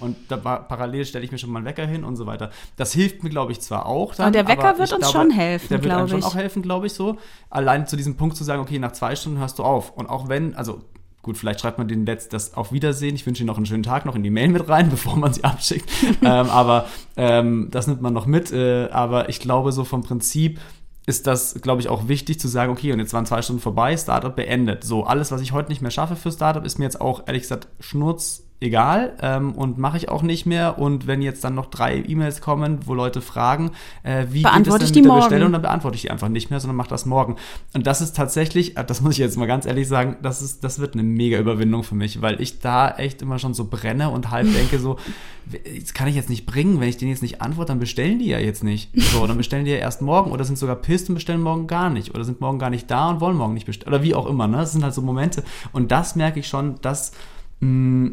[0.00, 2.50] und da, parallel stelle ich mir schon mal einen Wecker hin und so weiter.
[2.76, 5.30] Das hilft mir, glaube ich, zwar auch dann, Aber der Wecker wird uns glaube, schon
[5.30, 7.18] helfen, Der wird einem schon auch helfen, glaube ich, so.
[7.48, 9.92] Allein zu diesem Punkt zu sagen, okay, nach zwei Stunden hörst du auf.
[9.92, 10.82] Und auch wenn, also
[11.24, 13.16] gut, vielleicht schreibt man den letzt das auf Wiedersehen.
[13.16, 15.32] Ich wünsche Ihnen noch einen schönen Tag noch in die Mail mit rein, bevor man
[15.32, 15.90] sie abschickt.
[16.22, 18.52] ähm, aber ähm, das nimmt man noch mit.
[18.52, 20.60] Äh, aber ich glaube, so vom Prinzip
[21.06, 23.96] ist das, glaube ich, auch wichtig zu sagen, okay, und jetzt waren zwei Stunden vorbei,
[23.96, 24.84] Startup beendet.
[24.84, 27.42] So, alles, was ich heute nicht mehr schaffe für Startup, ist mir jetzt auch, ehrlich
[27.42, 30.78] gesagt, schnurz egal ähm, und mache ich auch nicht mehr.
[30.78, 34.84] Und wenn jetzt dann noch drei E-Mails kommen, wo Leute fragen, äh, wie Beantworte geht
[34.84, 35.28] es ich denn die mit der morgen.
[35.28, 37.36] Bestellung, dann beantworte ich die einfach nicht mehr, sondern mache das morgen.
[37.74, 40.64] Und das ist tatsächlich, äh, das muss ich jetzt mal ganz ehrlich sagen, das, ist,
[40.64, 44.10] das wird eine mega Überwindung für mich, weil ich da echt immer schon so brenne
[44.10, 44.98] und halb denke so,
[45.46, 48.28] das kann ich jetzt nicht bringen, wenn ich denen jetzt nicht antworte, dann bestellen die
[48.28, 48.90] ja jetzt nicht.
[48.94, 51.90] So, dann bestellen die ja erst morgen oder sind sogar pisst und bestellen morgen gar
[51.90, 54.26] nicht oder sind morgen gar nicht da und wollen morgen nicht bestellen oder wie auch
[54.26, 54.56] immer, ne?
[54.58, 57.12] Das sind halt so Momente und das merke ich schon, dass
[57.60, 58.12] mh,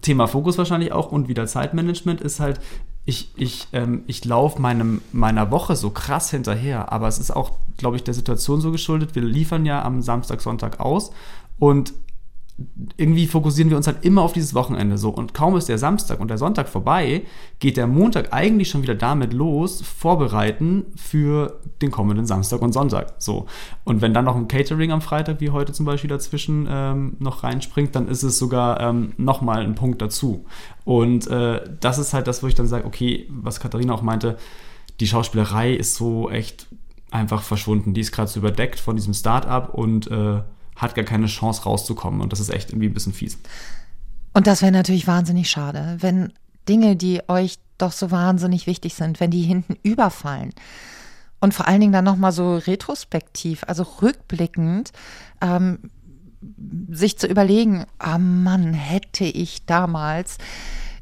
[0.00, 2.60] Thema Fokus wahrscheinlich auch und wieder Zeitmanagement ist halt,
[3.04, 4.60] ich, ich, ähm, ich laufe
[5.12, 9.14] meiner Woche so krass hinterher, aber es ist auch, glaube ich, der Situation so geschuldet.
[9.14, 11.10] Wir liefern ja am Samstag, Sonntag aus
[11.58, 11.92] und
[12.96, 15.10] irgendwie fokussieren wir uns halt immer auf dieses Wochenende so.
[15.10, 17.22] Und kaum ist der Samstag und der Sonntag vorbei,
[17.58, 23.14] geht der Montag eigentlich schon wieder damit los, vorbereiten für den kommenden Samstag und Sonntag.
[23.18, 23.46] So.
[23.84, 27.42] Und wenn dann noch ein Catering am Freitag, wie heute zum Beispiel dazwischen ähm, noch
[27.42, 30.44] reinspringt, dann ist es sogar ähm, nochmal ein Punkt dazu.
[30.84, 34.36] Und äh, das ist halt das, wo ich dann sage, okay, was Katharina auch meinte,
[35.00, 36.68] die Schauspielerei ist so echt
[37.10, 37.94] einfach verschwunden.
[37.94, 40.42] Die ist gerade so überdeckt von diesem Start-up und äh,
[40.76, 42.20] hat gar keine Chance rauszukommen.
[42.20, 43.38] Und das ist echt irgendwie ein bisschen fies.
[44.32, 46.32] Und das wäre natürlich wahnsinnig schade, wenn
[46.68, 50.50] Dinge, die euch doch so wahnsinnig wichtig sind, wenn die hinten überfallen.
[51.40, 54.92] Und vor allen Dingen dann nochmal so retrospektiv, also rückblickend,
[55.40, 55.78] ähm,
[56.90, 60.38] sich zu überlegen, ah Mann, hätte ich damals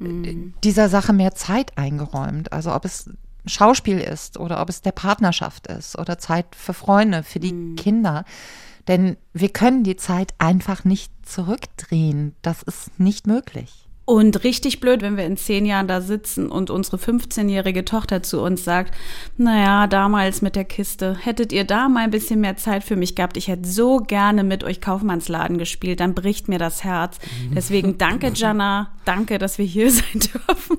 [0.01, 2.53] äh, dieser Sache mehr Zeit eingeräumt.
[2.53, 3.11] Also ob es
[3.47, 8.25] Schauspiel ist oder ob es der Partnerschaft ist oder Zeit für Freunde, für die Kinder.
[8.91, 12.35] Denn wir können die Zeit einfach nicht zurückdrehen.
[12.43, 13.89] Das ist nicht möglich.
[14.11, 18.41] Und richtig blöd, wenn wir in zehn Jahren da sitzen und unsere 15-jährige Tochter zu
[18.43, 18.93] uns sagt,
[19.37, 23.15] naja, damals mit der Kiste, hättet ihr da mal ein bisschen mehr Zeit für mich
[23.15, 27.19] gehabt, ich hätte so gerne mit euch Kaufmannsladen gespielt, dann bricht mir das Herz.
[27.55, 30.79] Deswegen danke, Jana, danke, dass wir hier sein dürfen.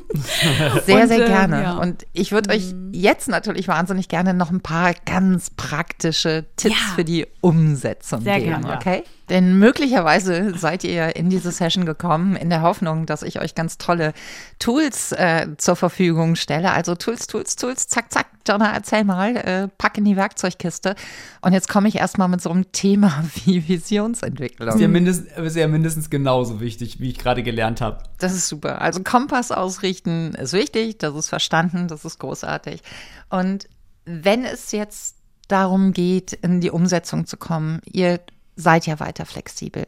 [0.86, 1.62] Sehr, Und, sehr äh, gerne.
[1.64, 1.78] ja.
[1.78, 6.96] Und ich würde euch jetzt natürlich wahnsinnig gerne noch ein paar ganz praktische Tipps Ja.
[6.96, 8.76] für die Umsetzung Sehr geben, gerne.
[8.76, 9.04] okay?
[9.32, 13.78] Denn möglicherweise seid ihr in diese Session gekommen in der Hoffnung, dass ich euch ganz
[13.78, 14.12] tolle
[14.60, 16.74] Tools äh, zur Verfügung stelle.
[16.74, 18.28] Also Tools, Tools, Tools, zack, zack.
[18.46, 20.96] Jonna, erzähl mal, äh, pack in die Werkzeugkiste.
[21.40, 24.68] Und jetzt komme ich erstmal mit so einem Thema wie Visionsentwicklung.
[24.68, 28.04] Ist ja, mindestens, ist ja mindestens genauso wichtig, wie ich gerade gelernt habe.
[28.18, 28.82] Das ist super.
[28.82, 32.82] Also Kompass ausrichten ist wichtig, das ist verstanden, das ist großartig.
[33.30, 33.70] Und
[34.04, 35.16] wenn es jetzt
[35.48, 38.20] darum geht, in die Umsetzung zu kommen, ihr
[38.56, 39.88] seid ja weiter flexibel.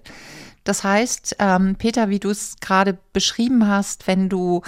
[0.63, 4.61] Das heißt, ähm, Peter, wie du es gerade beschrieben hast, wenn du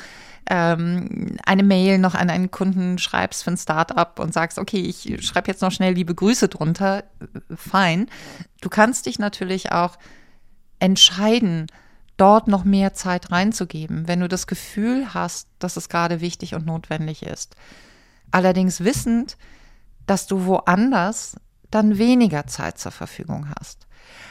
[0.49, 5.25] ähm, eine Mail noch an einen Kunden schreibst für ein Startup und sagst, okay, ich
[5.25, 7.03] schreibe jetzt noch schnell liebe Grüße drunter,
[7.55, 8.07] fein.
[8.61, 9.97] Du kannst dich natürlich auch
[10.79, 11.67] entscheiden,
[12.17, 16.65] dort noch mehr Zeit reinzugeben, wenn du das Gefühl hast, dass es gerade wichtig und
[16.65, 17.55] notwendig ist.
[18.31, 19.37] Allerdings wissend,
[20.05, 21.35] dass du woanders
[21.75, 23.87] dann weniger Zeit zur Verfügung hast.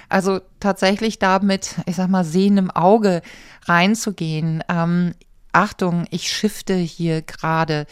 [0.08, 3.22] Also tatsächlich damit, ich sag mal, sehendem Auge
[3.64, 4.62] reinzugehen.
[4.68, 5.14] Ähm,
[5.52, 7.86] Achtung, ich shifte hier gerade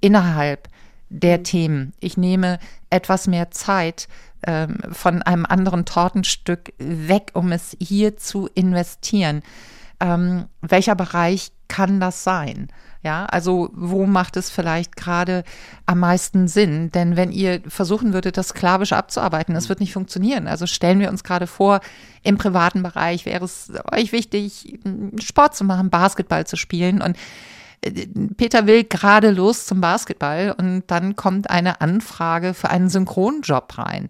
[0.00, 0.68] innerhalb
[1.08, 1.92] der Themen.
[2.00, 2.58] Ich nehme
[2.88, 4.08] etwas mehr Zeit
[4.46, 9.42] ähm, von einem anderen Tortenstück weg, um es hier zu investieren.
[9.98, 12.68] Ähm, welcher Bereich kann das sein?
[13.02, 15.44] Ja, also wo macht es vielleicht gerade
[15.86, 16.90] am meisten Sinn?
[16.92, 20.46] Denn wenn ihr versuchen würdet, das sklavisch abzuarbeiten, das wird nicht funktionieren.
[20.46, 21.80] Also stellen wir uns gerade vor,
[22.22, 24.80] im privaten Bereich wäre es euch wichtig,
[25.18, 27.16] Sport zu machen, Basketball zu spielen und
[27.80, 33.78] äh, Peter will gerade los zum Basketball und dann kommt eine Anfrage für einen Synchronjob
[33.78, 34.08] rein.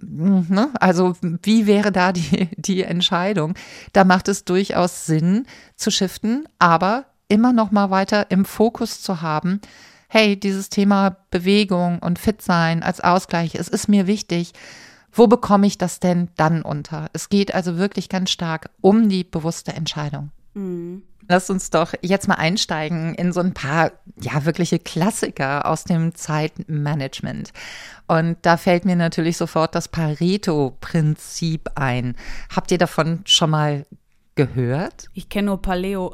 [0.00, 0.70] Ne?
[0.78, 3.54] Also wie wäre da die, die Entscheidung?
[3.92, 9.22] Da macht es durchaus Sinn zu shiften, aber immer noch mal weiter im Fokus zu
[9.22, 9.60] haben,
[10.08, 14.52] hey, dieses Thema Bewegung und Fitsein als Ausgleich, es ist mir wichtig.
[15.12, 17.08] Wo bekomme ich das denn dann unter?
[17.12, 20.30] Es geht also wirklich ganz stark um die bewusste Entscheidung.
[20.54, 21.02] Mhm.
[21.28, 26.16] Lass uns doch jetzt mal einsteigen in so ein paar, ja, wirkliche Klassiker aus dem
[26.16, 27.52] Zeitmanagement.
[28.08, 32.16] Und da fällt mir natürlich sofort das Pareto-Prinzip ein.
[32.54, 33.86] Habt ihr davon schon mal
[34.34, 35.08] gehört?
[35.14, 36.12] Ich kenne nur Paleo.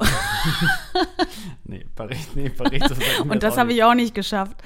[1.63, 2.21] nee, Pareto.
[2.35, 2.95] Nee, Pareto
[3.29, 4.57] Und das habe ich auch nicht geschafft.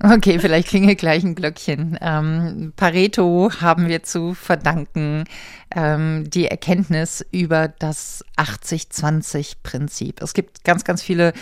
[0.00, 1.98] Okay, vielleicht klingelt gleich ein Glöckchen.
[2.00, 5.24] Ähm, Pareto haben wir zu verdanken
[5.74, 10.22] ähm, die Erkenntnis über das 80-20-Prinzip.
[10.22, 11.32] Es gibt ganz, ganz viele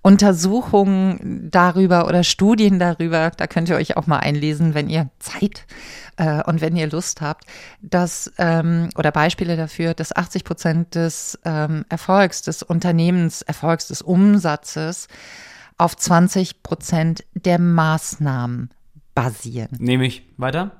[0.00, 3.32] Untersuchungen darüber oder Studien darüber.
[3.36, 5.66] Da könnt ihr euch auch mal einlesen, wenn ihr Zeit
[6.16, 7.44] äh, und wenn ihr Lust habt,
[7.82, 15.08] dass ähm, oder Beispiele dafür, dass 80 Prozent des ähm, Erfolgs, des Unternehmenserfolgs, des Umsatzes
[15.78, 18.70] auf 20 Prozent der Maßnahmen
[19.16, 19.70] basieren.
[19.78, 20.22] Nehme ich.
[20.36, 20.72] Weiter?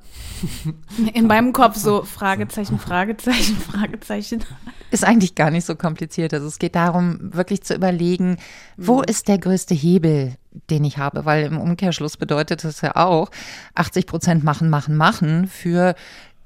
[1.14, 4.44] In meinem Kopf so Fragezeichen, Fragezeichen, Fragezeichen.
[4.90, 6.34] Ist eigentlich gar nicht so kompliziert.
[6.34, 8.36] Also es geht darum, wirklich zu überlegen,
[8.76, 9.04] wo mhm.
[9.08, 10.34] ist der größte Hebel,
[10.70, 11.24] den ich habe?
[11.24, 13.30] Weil im Umkehrschluss bedeutet es ja auch,
[13.74, 15.94] 80 Prozent machen, machen, machen für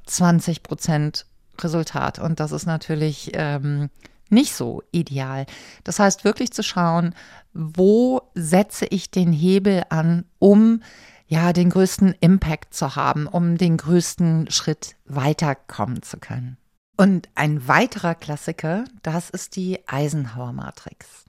[0.06, 1.26] 20 Prozent
[1.58, 2.20] Resultat.
[2.20, 3.90] Und das ist natürlich ähm,
[4.30, 5.46] nicht so ideal.
[5.84, 7.14] Das heißt, wirklich zu schauen,
[7.52, 10.82] wo setze ich den Hebel an, um
[11.26, 16.56] ja den größten Impact zu haben, um den größten Schritt weiterkommen zu können.
[16.96, 21.24] Und ein weiterer Klassiker, das ist die Eisenhower Matrix.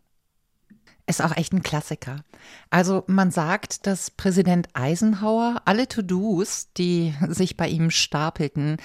[1.11, 2.23] Ist auch echt ein Klassiker.
[2.69, 8.77] Also man sagt, dass Präsident Eisenhower alle To-Dos, die sich bei ihm stapelten,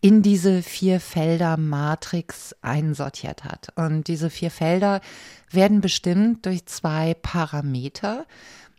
[0.00, 3.68] in diese vier Felder Matrix einsortiert hat.
[3.76, 5.00] Und diese vier Felder
[5.52, 8.26] werden bestimmt durch zwei Parameter,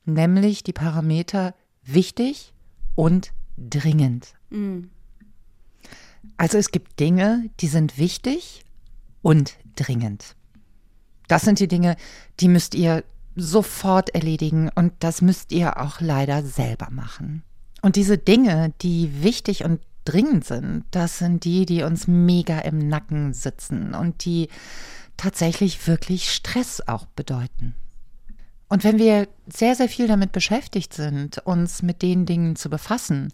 [0.03, 2.51] nämlich die Parameter wichtig
[2.95, 4.33] und dringend.
[4.49, 4.89] Mhm.
[6.35, 8.65] Also es gibt Dinge, die sind wichtig
[9.21, 10.35] und dringend.
[11.30, 11.96] Das sind die Dinge,
[12.42, 13.06] die müsst ihr
[13.38, 17.44] sofort erledigen und das müsst ihr auch leider selber machen.
[17.82, 22.89] Und diese Dinge, die wichtig und dringend sind, das sind die, die uns mega im
[22.89, 24.50] Nacken sitzen und die
[25.18, 27.76] tatsächlich wirklich Stress auch bedeuten.
[28.68, 33.34] Und wenn wir sehr, sehr viel damit beschäftigt sind, uns mit den Dingen zu befassen,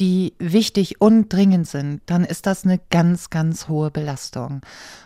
[0.00, 4.60] die wichtig und dringend sind, dann ist das eine ganz, ganz hohe Belastung.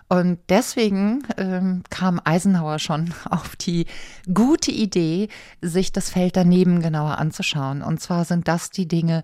[0.08, 3.86] Und deswegen ähm, kam Eisenhower schon auf die
[4.32, 5.28] gute Idee,
[5.60, 7.82] sich das Feld daneben genauer anzuschauen.
[7.82, 9.22] Und zwar sind das die Dinge,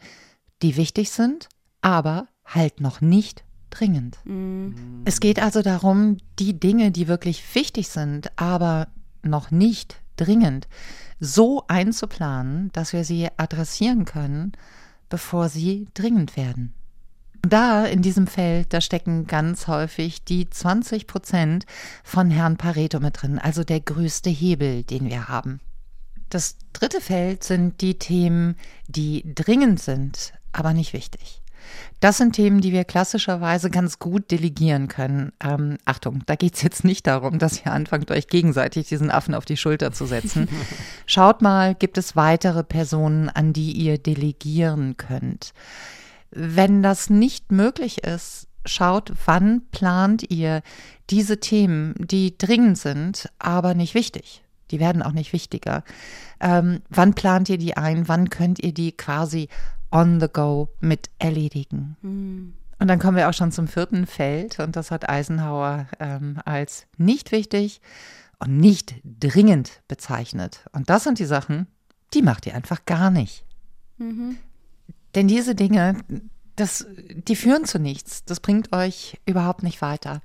[0.62, 1.48] die wichtig sind,
[1.82, 4.18] aber halt noch nicht dringend.
[4.24, 5.02] Mhm.
[5.04, 8.88] Es geht also darum, die Dinge, die wirklich wichtig sind, aber
[9.22, 10.66] noch nicht dringend,
[11.20, 14.52] so einzuplanen, dass wir sie adressieren können
[15.08, 16.74] bevor sie dringend werden.
[17.42, 21.66] Da in diesem Feld, da stecken ganz häufig die 20 Prozent
[22.02, 25.60] von Herrn Pareto mit drin, also der größte Hebel, den wir haben.
[26.30, 31.40] Das dritte Feld sind die Themen, die dringend sind, aber nicht wichtig.
[32.00, 35.32] Das sind Themen, die wir klassischerweise ganz gut delegieren können.
[35.42, 39.34] Ähm, Achtung, da geht es jetzt nicht darum, dass ihr anfangt, euch gegenseitig diesen Affen
[39.34, 40.48] auf die Schulter zu setzen.
[41.06, 45.52] Schaut mal, gibt es weitere Personen, an die ihr delegieren könnt.
[46.30, 50.62] Wenn das nicht möglich ist, schaut, wann plant ihr
[51.10, 54.42] diese Themen, die dringend sind, aber nicht wichtig.
[54.70, 55.82] Die werden auch nicht wichtiger.
[56.40, 58.08] Ähm, wann plant ihr die ein?
[58.08, 59.48] Wann könnt ihr die quasi
[59.90, 61.96] on the go mit erledigen.
[62.02, 62.54] Mhm.
[62.78, 66.86] Und dann kommen wir auch schon zum vierten Feld und das hat Eisenhower ähm, als
[66.96, 67.80] nicht wichtig
[68.38, 70.64] und nicht dringend bezeichnet.
[70.72, 71.66] Und das sind die Sachen,
[72.14, 73.44] die macht ihr einfach gar nicht.
[73.98, 74.38] Mhm.
[75.14, 75.96] Denn diese Dinge,
[76.54, 78.24] das, die führen zu nichts.
[78.24, 80.20] Das bringt euch überhaupt nicht weiter.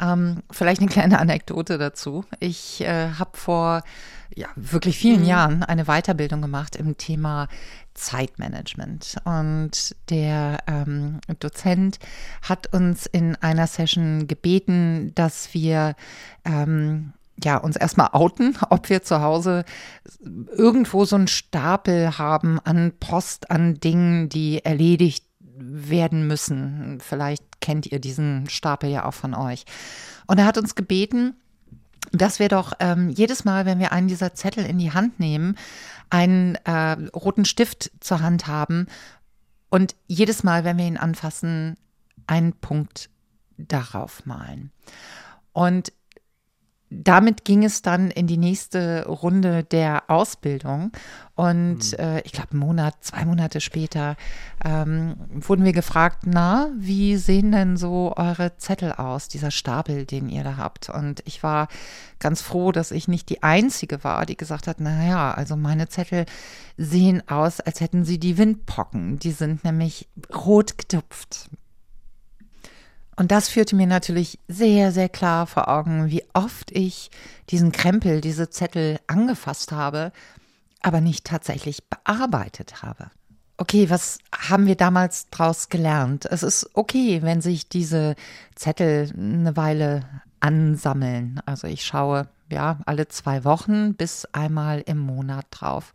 [0.00, 2.24] Ähm, vielleicht eine kleine Anekdote dazu.
[2.40, 3.82] Ich äh, habe vor
[4.34, 5.26] ja, wirklich vielen mhm.
[5.26, 7.48] Jahren eine Weiterbildung gemacht im Thema
[7.94, 9.16] Zeitmanagement.
[9.24, 11.98] Und der ähm, Dozent
[12.42, 15.94] hat uns in einer Session gebeten, dass wir
[16.44, 19.64] ähm, ja, uns erstmal outen, ob wir zu Hause
[20.20, 25.24] irgendwo so einen Stapel haben an Post, an Dingen, die erledigt
[25.56, 26.98] werden müssen.
[27.00, 29.64] Vielleicht kennt ihr diesen Stapel ja auch von euch.
[30.26, 31.34] Und er hat uns gebeten,
[32.12, 35.56] dass wir doch ähm, jedes Mal, wenn wir einen dieser Zettel in die Hand nehmen,
[36.10, 38.86] einen äh, roten Stift zur Hand haben
[39.70, 41.76] und jedes Mal, wenn wir ihn anfassen,
[42.26, 43.10] einen Punkt
[43.56, 44.70] darauf malen.
[45.52, 45.92] Und
[46.90, 50.92] damit ging es dann in die nächste Runde der Ausbildung.
[51.34, 51.98] Und Mhm.
[51.98, 54.16] äh, ich glaube, einen Monat, zwei Monate später
[54.64, 60.28] ähm, wurden wir gefragt, na, wie sehen denn so eure Zettel aus, dieser Stapel, den
[60.28, 60.88] ihr da habt?
[60.90, 61.68] Und ich war
[62.20, 66.26] ganz froh, dass ich nicht die Einzige war, die gesagt hat, naja, also meine Zettel
[66.76, 69.18] sehen aus, als hätten sie die Windpocken.
[69.18, 71.50] Die sind nämlich rot getupft.
[73.16, 77.10] Und das führte mir natürlich sehr, sehr klar vor Augen, wie oft ich
[77.50, 80.12] diesen Krempel, diese Zettel angefasst habe,
[80.82, 83.10] aber nicht tatsächlich bearbeitet habe.
[83.56, 86.26] Okay, was haben wir damals daraus gelernt?
[86.26, 88.16] Es ist okay, wenn sich diese
[88.56, 90.02] Zettel eine Weile
[90.40, 91.40] ansammeln.
[91.46, 95.92] Also ich schaue ja alle zwei Wochen bis einmal im Monat drauf.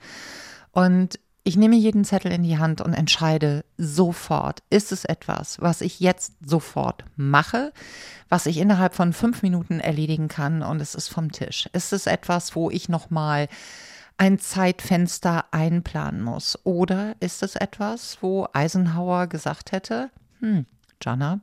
[0.71, 5.81] Und ich nehme jeden Zettel in die Hand und entscheide sofort, ist es etwas, was
[5.81, 7.73] ich jetzt sofort mache,
[8.27, 11.69] was ich innerhalb von fünf Minuten erledigen kann und es ist vom Tisch.
[11.73, 13.47] Ist es etwas, wo ich nochmal
[14.17, 16.59] ein Zeitfenster einplanen muss?
[16.65, 20.65] Oder ist es etwas, wo Eisenhower gesagt hätte, hm,
[21.01, 21.39] Jana,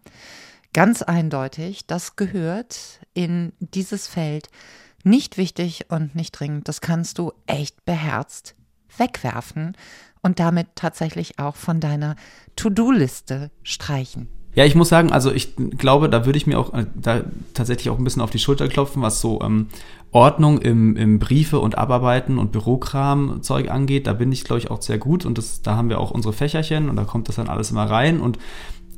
[0.73, 4.51] ganz eindeutig, das gehört in dieses Feld
[5.05, 6.69] nicht wichtig und nicht dringend.
[6.69, 8.56] Das kannst du echt beherzt
[8.99, 9.77] wegwerfen
[10.23, 12.17] und damit tatsächlich auch von deiner
[12.57, 14.29] To-Do-Liste streichen.
[14.57, 17.91] Ja, ich muss sagen, also ich glaube, da würde ich mir auch äh, da tatsächlich
[17.91, 19.69] auch ein bisschen auf die Schulter klopfen, was so ähm,
[20.13, 24.07] Ordnung im, im Briefe und Abarbeiten und Bürokram Zeug angeht.
[24.07, 26.33] Da bin ich, glaube ich, auch sehr gut und das, da haben wir auch unsere
[26.33, 28.39] Fächerchen und da kommt das dann alles immer rein und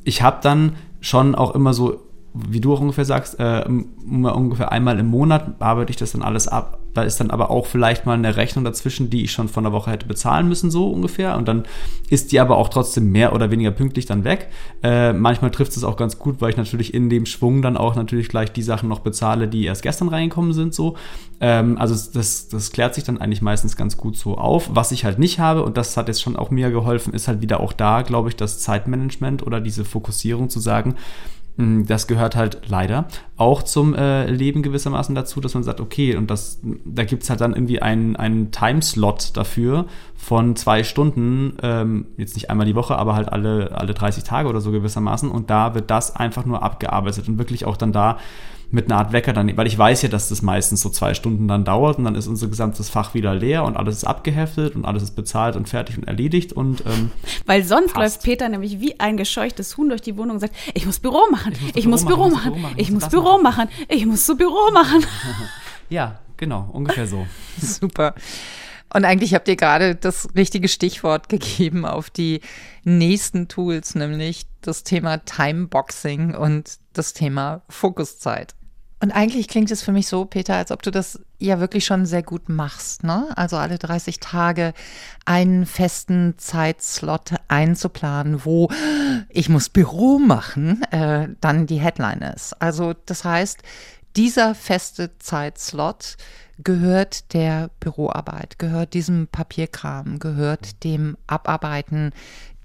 [0.05, 4.99] ich habe dann schon auch immer so wie du auch ungefähr sagst, äh, ungefähr einmal
[4.99, 6.79] im Monat arbeite ich das dann alles ab.
[6.93, 9.73] Da ist dann aber auch vielleicht mal eine Rechnung dazwischen, die ich schon von der
[9.73, 11.37] Woche hätte bezahlen müssen, so ungefähr.
[11.37, 11.63] Und dann
[12.09, 14.47] ist die aber auch trotzdem mehr oder weniger pünktlich dann weg.
[14.83, 17.95] Äh, manchmal trifft es auch ganz gut, weil ich natürlich in dem Schwung dann auch
[17.95, 20.97] natürlich gleich die Sachen noch bezahle, die erst gestern reingekommen sind, so.
[21.39, 24.69] Ähm, also das, das klärt sich dann eigentlich meistens ganz gut so auf.
[24.73, 27.41] Was ich halt nicht habe, und das hat jetzt schon auch mir geholfen, ist halt
[27.41, 30.95] wieder auch da, glaube ich, das Zeitmanagement oder diese Fokussierung zu sagen,
[31.59, 36.31] das gehört halt leider auch zum äh, Leben gewissermaßen dazu, dass man sagt, okay, und
[36.31, 42.35] das, da gibt's halt dann irgendwie einen, einen Timeslot dafür von zwei Stunden, ähm, jetzt
[42.35, 45.29] nicht einmal die Woche, aber halt alle, alle 30 Tage oder so gewissermaßen.
[45.29, 48.17] Und da wird das einfach nur abgearbeitet und wirklich auch dann da
[48.71, 51.47] mit einer Art Wecker dann, weil ich weiß ja, dass das meistens so zwei Stunden
[51.47, 54.85] dann dauert und dann ist unser gesamtes Fach wieder leer und alles ist abgeheftet und
[54.85, 57.11] alles ist bezahlt und fertig und erledigt und ähm,
[57.45, 57.97] weil sonst passt.
[57.97, 61.21] läuft Peter nämlich wie ein gescheuchtes Huhn durch die Wohnung und sagt, ich muss Büro
[61.31, 65.05] machen, ich muss Büro machen, ich muss Büro machen, ich muss zu Büro machen.
[65.91, 67.25] Ja, genau, ungefähr so.
[67.59, 68.13] Super.
[68.93, 72.41] Und eigentlich habt ihr gerade das richtige Stichwort gegeben auf die
[72.83, 78.55] nächsten Tools, nämlich das Thema Timeboxing und das Thema Fokuszeit.
[79.01, 82.05] Und eigentlich klingt es für mich so, Peter, als ob du das ja wirklich schon
[82.05, 83.29] sehr gut machst, ne?
[83.35, 84.73] Also alle 30 Tage
[85.23, 88.69] einen festen Zeitslot einzuplanen, wo
[89.29, 92.61] ich muss Büro machen, äh, dann die Headline ist.
[92.61, 93.59] Also das heißt,
[94.17, 96.17] dieser feste Zeitslot
[96.63, 102.11] gehört der Büroarbeit, gehört diesem Papierkram, gehört dem Abarbeiten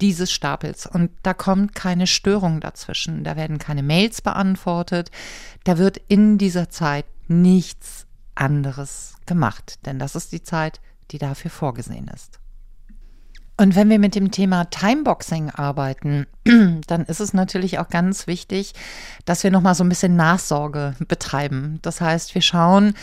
[0.00, 0.86] dieses Stapels.
[0.86, 3.24] Und da kommt keine Störung dazwischen.
[3.24, 5.10] Da werden keine Mails beantwortet.
[5.62, 9.78] Da wird in dieser Zeit nichts anderes gemacht.
[9.86, 10.80] Denn das ist die Zeit,
[11.10, 12.40] die dafür vorgesehen ist.
[13.56, 18.74] Und wenn wir mit dem Thema Timeboxing arbeiten, dann ist es natürlich auch ganz wichtig,
[19.24, 21.78] dass wir nochmal so ein bisschen Nachsorge betreiben.
[21.82, 22.94] Das heißt, wir schauen,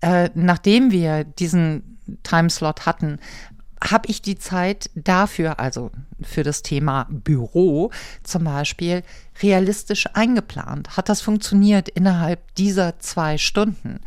[0.00, 3.18] äh, nachdem wir diesen Timeslot hatten,
[3.82, 5.90] habe ich die Zeit dafür, also
[6.22, 7.90] für das Thema Büro
[8.22, 9.02] zum Beispiel,
[9.42, 10.96] realistisch eingeplant?
[10.96, 14.00] Hat das funktioniert innerhalb dieser zwei Stunden?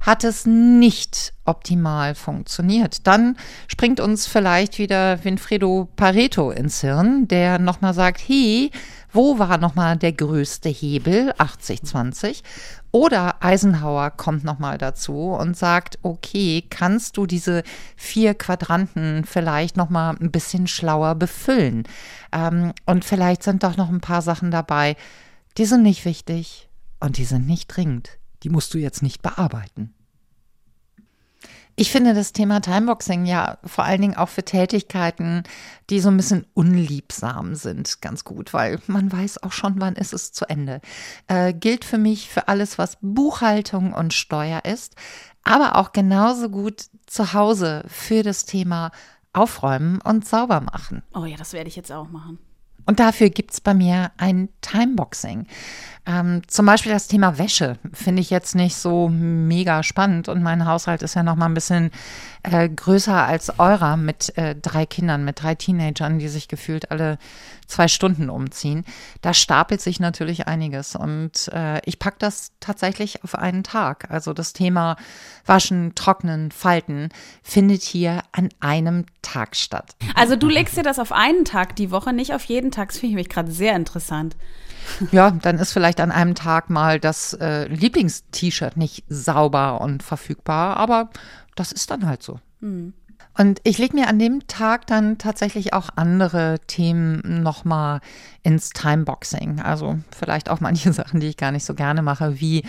[0.00, 3.36] Hat es nicht optimal funktioniert, dann
[3.68, 8.70] springt uns vielleicht wieder Winfredo Pareto ins Hirn, der nochmal sagt, hey,
[9.12, 12.42] wo war nochmal der größte Hebel, 80-20?
[12.92, 17.62] Oder Eisenhower kommt nochmal dazu und sagt, okay, kannst du diese
[17.96, 21.84] vier Quadranten vielleicht nochmal ein bisschen schlauer befüllen?
[22.32, 24.96] Ähm, und vielleicht sind doch noch ein paar Sachen dabei,
[25.58, 26.68] die sind nicht wichtig
[27.00, 28.19] und die sind nicht dringend.
[28.42, 29.94] Die musst du jetzt nicht bearbeiten.
[31.76, 35.44] Ich finde das Thema Timeboxing ja vor allen Dingen auch für Tätigkeiten,
[35.88, 40.12] die so ein bisschen unliebsam sind, ganz gut, weil man weiß auch schon, wann ist
[40.12, 40.82] es zu Ende.
[41.26, 44.94] Äh, gilt für mich für alles, was Buchhaltung und Steuer ist,
[45.42, 48.90] aber auch genauso gut zu Hause für das Thema
[49.32, 51.02] Aufräumen und sauber machen.
[51.14, 52.38] Oh ja, das werde ich jetzt auch machen.
[52.86, 55.46] Und dafür gibt es bei mir ein Timeboxing.
[56.06, 60.66] Ähm, zum Beispiel das Thema Wäsche finde ich jetzt nicht so mega spannend und mein
[60.66, 61.90] Haushalt ist ja noch mal ein bisschen
[62.42, 67.18] äh, größer als eurer mit äh, drei Kindern, mit drei Teenagern, die sich gefühlt alle
[67.66, 68.84] zwei Stunden umziehen.
[69.20, 74.10] Da stapelt sich natürlich einiges und äh, ich packe das tatsächlich auf einen Tag.
[74.10, 74.96] Also das Thema
[75.46, 77.10] Waschen, Trocknen, Falten
[77.42, 79.94] findet hier an einem Tag statt.
[80.14, 82.88] Also du legst dir das auf einen Tag die Woche, nicht auf jeden Tag.
[82.88, 84.36] Das finde ich gerade sehr interessant.
[85.12, 90.76] Ja, dann ist vielleicht an einem Tag mal das äh, Lieblingst-T-Shirt nicht sauber und verfügbar,
[90.78, 91.10] aber
[91.60, 92.40] das ist dann halt so.
[92.60, 92.94] Mhm.
[93.36, 98.00] Und ich lege mir an dem Tag dann tatsächlich auch andere Themen nochmal
[98.42, 99.60] ins Timeboxing.
[99.60, 102.64] Also vielleicht auch manche Sachen, die ich gar nicht so gerne mache, wie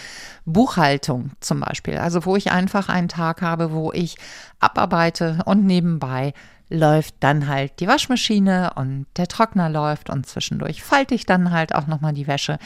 [0.45, 1.97] Buchhaltung zum Beispiel.
[1.97, 4.17] Also wo ich einfach einen Tag habe, wo ich
[4.59, 6.33] abarbeite und nebenbei
[6.69, 11.75] läuft dann halt die Waschmaschine und der Trockner läuft und zwischendurch falte ich dann halt
[11.75, 12.59] auch nochmal die Wäsche,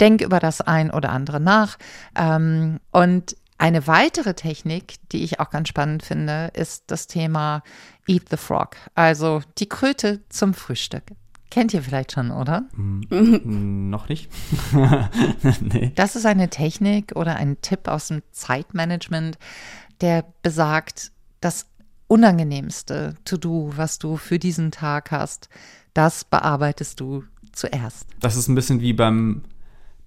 [0.00, 1.76] denke über das ein oder andere nach.
[2.16, 7.62] Ähm, und eine weitere Technik, die ich auch ganz spannend finde, ist das Thema
[8.06, 11.02] Eat the Frog, also die Kröte zum Frühstück.
[11.50, 12.64] Kennt ihr vielleicht schon, oder?
[12.74, 14.30] Mm, noch nicht.
[15.60, 15.92] nee.
[15.94, 19.38] Das ist eine Technik oder ein Tipp aus dem Zeitmanagement,
[20.02, 21.66] der besagt, dass
[22.06, 25.48] unangenehmste To-Do, was du für diesen Tag hast,
[25.94, 28.06] das bearbeitest du zuerst.
[28.20, 29.42] Das ist ein bisschen wie beim,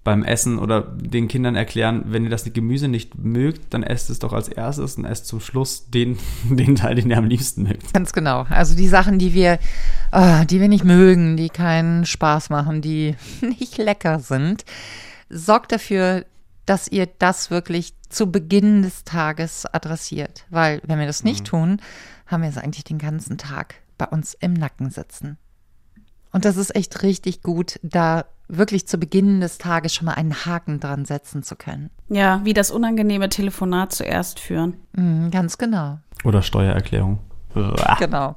[0.04, 4.18] beim Essen oder den Kindern erklären, wenn ihr das Gemüse nicht mögt, dann esst es
[4.18, 7.92] doch als erstes und esst zum Schluss den, den Teil, den ihr am liebsten mögt.
[7.92, 8.46] Ganz genau.
[8.50, 9.58] Also die Sachen, die wir,
[10.10, 14.64] oh, die wir nicht mögen, die keinen Spaß machen, die nicht lecker sind,
[15.28, 16.24] sorgt dafür,
[16.66, 20.44] dass ihr das wirklich zu Beginn des Tages adressiert.
[20.50, 21.48] Weil wenn wir das nicht mhm.
[21.48, 21.80] tun,
[22.26, 25.38] haben wir es eigentlich den ganzen Tag bei uns im Nacken sitzen.
[26.32, 28.24] Und das ist echt richtig gut, da
[28.56, 31.90] wirklich zu Beginn des Tages schon mal einen Haken dran setzen zu können.
[32.08, 34.76] Ja, wie das unangenehme Telefonat zuerst führen.
[34.92, 35.98] Mhm, ganz genau.
[36.24, 37.18] Oder Steuererklärung.
[37.98, 38.36] Genau.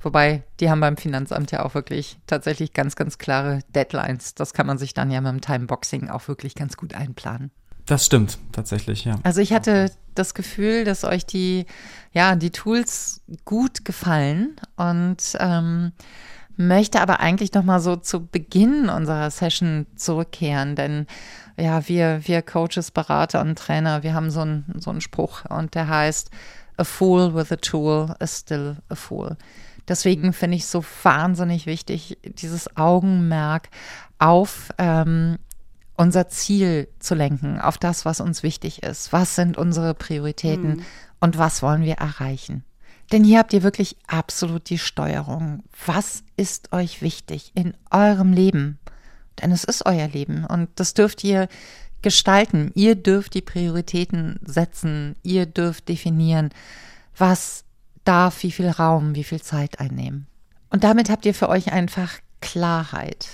[0.00, 4.34] Wobei, die haben beim Finanzamt ja auch wirklich tatsächlich ganz, ganz klare Deadlines.
[4.34, 7.50] Das kann man sich dann ja mit dem Timeboxing auch wirklich ganz gut einplanen.
[7.86, 9.18] Das stimmt, tatsächlich, ja.
[9.22, 11.66] Also ich hatte das Gefühl, dass euch die,
[12.12, 15.92] ja, die Tools gut gefallen und ähm,
[16.58, 21.06] möchte aber eigentlich noch mal so zu Beginn unserer Session zurückkehren, denn
[21.56, 25.74] ja, wir, wir Coaches, Berater und Trainer, wir haben so einen so einen Spruch und
[25.74, 26.30] der heißt,
[26.76, 29.36] a fool with a tool is still a fool.
[29.88, 33.70] Deswegen finde ich es so wahnsinnig wichtig, dieses Augenmerk
[34.18, 35.38] auf ähm,
[35.96, 39.12] unser Ziel zu lenken, auf das, was uns wichtig ist.
[39.12, 40.84] Was sind unsere Prioritäten mhm.
[41.20, 42.64] und was wollen wir erreichen?
[43.12, 45.62] Denn hier habt ihr wirklich absolut die Steuerung.
[45.86, 48.78] Was ist euch wichtig in eurem Leben?
[49.40, 51.48] Denn es ist euer Leben und das dürft ihr
[52.02, 52.70] gestalten.
[52.74, 55.16] Ihr dürft die Prioritäten setzen.
[55.22, 56.50] Ihr dürft definieren,
[57.16, 57.64] was
[58.04, 60.26] darf wie viel Raum, wie viel Zeit einnehmen.
[60.70, 63.28] Und damit habt ihr für euch einfach Klarheit.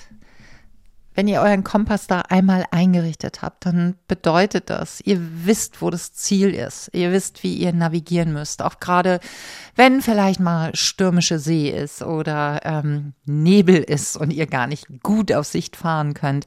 [1.15, 6.12] Wenn ihr euren Kompass da einmal eingerichtet habt, dann bedeutet das, ihr wisst, wo das
[6.12, 6.91] Ziel ist.
[6.93, 8.62] Ihr wisst, wie ihr navigieren müsst.
[8.62, 9.21] Auch gerade,
[9.77, 15.33] wenn vielleicht mal stürmische See ist oder ähm, Nebel ist und ihr gar nicht gut
[15.33, 16.47] auf Sicht fahren könnt.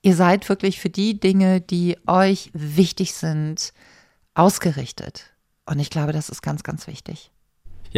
[0.00, 3.74] Ihr seid wirklich für die Dinge, die euch wichtig sind,
[4.34, 5.26] ausgerichtet.
[5.66, 7.30] Und ich glaube, das ist ganz, ganz wichtig.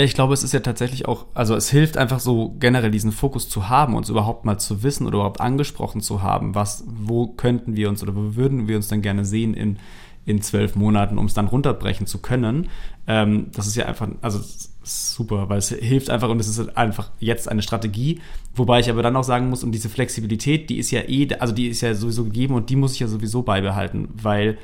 [0.00, 3.12] Ja, ich glaube, es ist ja tatsächlich auch, also es hilft einfach so generell diesen
[3.12, 7.26] Fokus zu haben, uns überhaupt mal zu wissen oder überhaupt angesprochen zu haben, was, wo
[7.26, 9.78] könnten wir uns oder wo würden wir uns dann gerne sehen in,
[10.24, 12.70] in zwölf Monaten, um es dann runterbrechen zu können.
[13.06, 14.40] Ähm, das ist ja einfach, also
[14.82, 18.22] super, weil es hilft einfach und es ist einfach jetzt eine Strategie.
[18.54, 21.52] Wobei ich aber dann auch sagen muss, und diese Flexibilität, die ist ja eh, also
[21.52, 24.56] die ist ja sowieso gegeben und die muss ich ja sowieso beibehalten, weil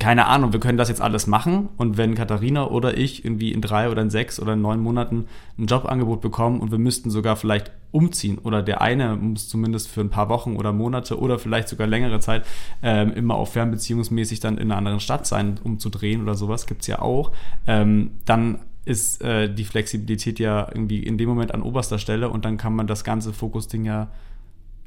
[0.00, 3.60] keine Ahnung, wir können das jetzt alles machen und wenn Katharina oder ich irgendwie in
[3.60, 5.26] drei oder in sechs oder in neun Monaten
[5.56, 10.00] ein Jobangebot bekommen und wir müssten sogar vielleicht umziehen oder der eine muss zumindest für
[10.00, 12.44] ein paar Wochen oder Monate oder vielleicht sogar längere Zeit
[12.82, 16.66] ähm, immer auch fernbeziehungsmäßig dann in einer anderen Stadt sein, um zu drehen oder sowas,
[16.66, 17.30] gibt's ja auch,
[17.68, 22.44] ähm, dann ist äh, die Flexibilität ja irgendwie in dem Moment an oberster Stelle und
[22.44, 24.08] dann kann man das ganze Fokusding ja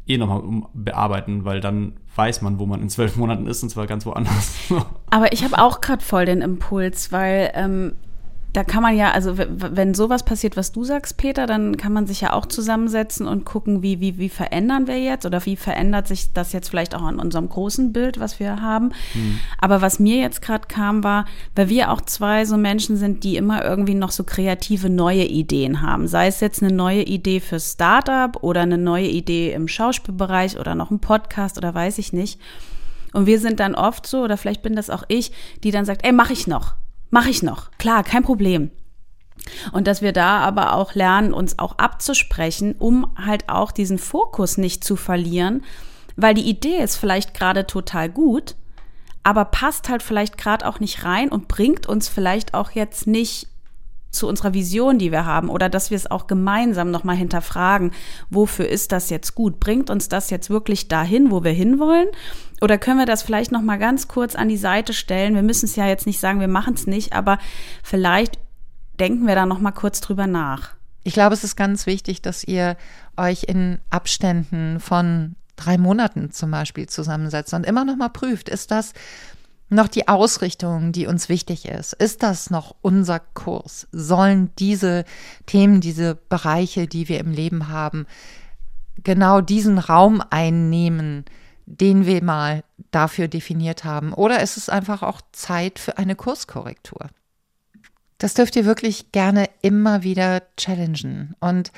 [0.07, 3.87] eh nochmal bearbeiten, weil dann weiß man, wo man in zwölf Monaten ist und zwar
[3.87, 4.57] ganz woanders.
[5.09, 7.93] Aber ich habe auch gerade voll den Impuls, weil ähm,
[8.53, 12.07] da kann man ja, also wenn sowas passiert, was du sagst, Peter, dann kann man
[12.07, 16.07] sich ja auch zusammensetzen und gucken, wie, wie, wie verändern wir jetzt oder wie verändert
[16.07, 18.93] sich das jetzt vielleicht auch an unserem großen Bild, was wir haben.
[19.13, 19.39] Mhm.
[19.59, 21.25] Aber was mir jetzt gerade kam, war,
[21.55, 25.81] weil wir auch zwei so Menschen sind, die immer irgendwie noch so kreative neue Ideen
[25.81, 26.07] haben.
[26.07, 30.73] Sei es jetzt eine neue Idee für Startup oder eine neue Idee im Schauspielbereich oder
[30.73, 32.39] noch ein Podcast oder weiß ich nicht.
[33.13, 35.31] Und wir sind dann oft so, oder vielleicht bin das auch ich,
[35.63, 36.73] die dann sagt, ey, mach ich noch
[37.09, 37.71] Mache ich noch.
[37.77, 38.71] Klar, kein Problem.
[39.71, 44.57] Und dass wir da aber auch lernen, uns auch abzusprechen, um halt auch diesen Fokus
[44.57, 45.63] nicht zu verlieren,
[46.15, 48.55] weil die Idee ist vielleicht gerade total gut,
[49.23, 53.47] aber passt halt vielleicht gerade auch nicht rein und bringt uns vielleicht auch jetzt nicht
[54.09, 57.91] zu unserer Vision, die wir haben, oder dass wir es auch gemeinsam nochmal hinterfragen,
[58.29, 59.59] wofür ist das jetzt gut?
[59.59, 62.07] Bringt uns das jetzt wirklich dahin, wo wir hinwollen?
[62.61, 65.35] Oder können wir das vielleicht nochmal ganz kurz an die Seite stellen?
[65.35, 67.37] Wir müssen es ja jetzt nicht sagen, wir machen es nicht, aber
[67.83, 68.39] vielleicht
[68.99, 70.71] denken wir da nochmal kurz drüber nach.
[71.03, 72.75] Ich glaube, es ist ganz wichtig, dass ihr
[73.15, 78.71] euch in Abständen von drei Monaten zum Beispiel zusammensetzt und immer noch mal prüft, ist
[78.71, 78.93] das
[79.69, 81.93] noch die Ausrichtung, die uns wichtig ist?
[81.93, 83.87] Ist das noch unser Kurs?
[83.91, 85.03] Sollen diese
[85.45, 88.05] Themen, diese Bereiche, die wir im Leben haben,
[89.03, 91.25] genau diesen Raum einnehmen,
[91.65, 94.13] den wir mal dafür definiert haben?
[94.13, 97.09] Oder ist es einfach auch Zeit für eine Kurskorrektur?
[98.17, 101.35] Das dürft ihr wirklich gerne immer wieder challengen.
[101.39, 101.71] Und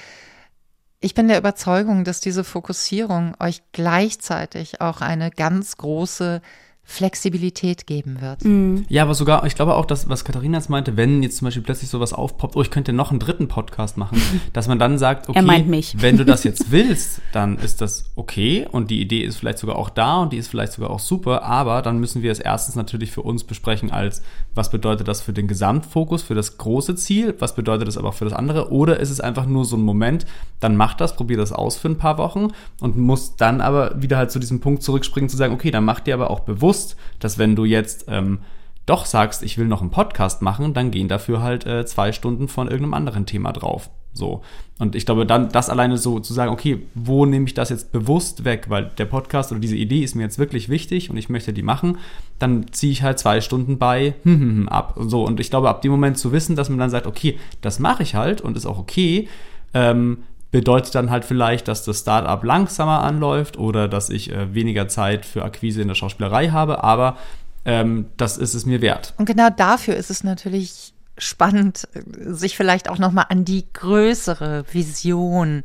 [1.02, 6.42] ich bin der Überzeugung, dass diese Fokussierung euch gleichzeitig auch eine ganz große
[6.90, 8.44] Flexibilität geben wird.
[8.44, 8.84] Mhm.
[8.90, 11.62] Ja, aber sogar, ich glaube auch, dass, was Katharina jetzt meinte, wenn jetzt zum Beispiel
[11.62, 14.20] plötzlich sowas aufpoppt, oh, ich könnte noch einen dritten Podcast machen,
[14.54, 18.90] dass man dann sagt, okay, wenn du das jetzt willst, dann ist das okay und
[18.90, 21.84] die Idee ist vielleicht sogar auch da und die ist vielleicht sogar auch super, aber
[21.84, 24.24] dann müssen wir es erstens natürlich für uns besprechen als,
[24.56, 28.16] was bedeutet das für den Gesamtfokus, für das große Ziel, was bedeutet das aber auch
[28.16, 30.26] für das andere oder ist es einfach nur so ein Moment,
[30.60, 32.48] dann mach das, probier das aus für ein paar Wochen
[32.82, 36.00] und muss dann aber wieder halt zu diesem Punkt zurückspringen, zu sagen, okay, dann mach
[36.00, 38.40] dir aber auch bewusst, bewusst, dass wenn du jetzt ähm,
[38.86, 42.48] doch sagst, ich will noch einen Podcast machen, dann gehen dafür halt äh, zwei Stunden
[42.48, 43.90] von irgendeinem anderen Thema drauf.
[44.12, 44.42] So.
[44.80, 47.92] Und ich glaube, dann das alleine so zu sagen, okay, wo nehme ich das jetzt
[47.92, 51.30] bewusst weg, weil der Podcast oder diese Idee ist mir jetzt wirklich wichtig und ich
[51.30, 52.00] möchte die machen,
[52.40, 54.96] dann ziehe ich halt zwei Stunden bei hm, hm, hm, ab.
[54.98, 55.24] So.
[55.24, 58.04] Und ich glaube, ab dem Moment zu wissen, dass man dann sagt, okay, das mache
[58.04, 59.28] ich halt und ist auch okay,
[59.76, 64.88] ähm, bedeutet dann halt vielleicht, dass das Startup langsamer anläuft oder dass ich äh, weniger
[64.88, 67.18] Zeit für Akquise in der Schauspielerei habe, aber
[67.66, 69.14] ähm, das ist es mir wert.
[69.18, 75.64] Und genau dafür ist es natürlich spannend, sich vielleicht auch nochmal an die größere Vision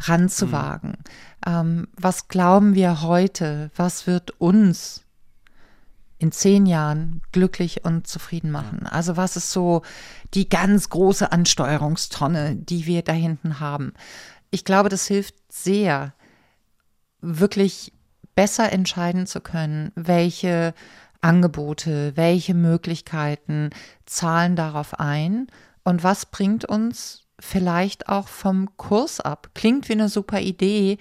[0.00, 0.90] ranzuwagen.
[0.90, 1.52] Mhm.
[1.52, 3.70] Ähm, was glauben wir heute?
[3.74, 5.04] Was wird uns
[6.20, 8.86] in zehn Jahren glücklich und zufrieden machen?
[8.86, 9.82] Also was ist so
[10.34, 13.94] die ganz große Ansteuerungstonne, die wir da hinten haben?
[14.50, 16.12] Ich glaube, das hilft sehr,
[17.22, 17.92] wirklich
[18.34, 20.74] besser entscheiden zu können, welche
[21.22, 23.70] Angebote, welche Möglichkeiten
[24.06, 25.46] zahlen darauf ein
[25.84, 29.50] und was bringt uns vielleicht auch vom Kurs ab.
[29.54, 30.98] Klingt wie eine super Idee,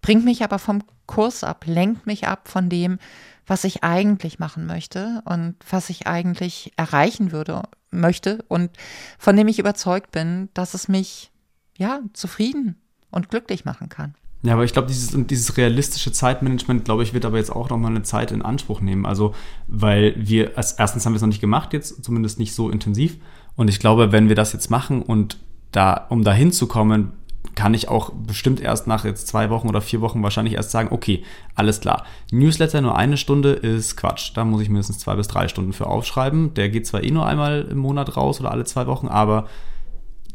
[0.00, 2.98] bringt mich aber vom Kurs ab, lenkt mich ab von dem,
[3.46, 8.70] was ich eigentlich machen möchte und was ich eigentlich erreichen würde, möchte und
[9.18, 11.30] von dem ich überzeugt bin, dass es mich
[11.76, 12.76] ja zufrieden
[13.10, 14.14] und glücklich machen kann.
[14.42, 17.92] Ja, aber ich glaube, dieses, dieses realistische Zeitmanagement, glaube ich, wird aber jetzt auch nochmal
[17.92, 19.06] eine Zeit in Anspruch nehmen.
[19.06, 19.34] Also,
[19.68, 23.16] weil wir, erstens haben wir es noch nicht gemacht jetzt, zumindest nicht so intensiv.
[23.56, 25.38] Und ich glaube, wenn wir das jetzt machen und
[25.72, 27.12] da, um da hinzukommen,
[27.54, 30.88] kann ich auch bestimmt erst nach jetzt zwei Wochen oder vier Wochen wahrscheinlich erst sagen,
[30.90, 31.22] okay,
[31.54, 32.04] alles klar.
[32.32, 34.32] Newsletter nur eine Stunde ist Quatsch.
[34.34, 36.54] Da muss ich mindestens zwei bis drei Stunden für aufschreiben.
[36.54, 39.46] Der geht zwar eh nur einmal im Monat raus oder alle zwei Wochen, aber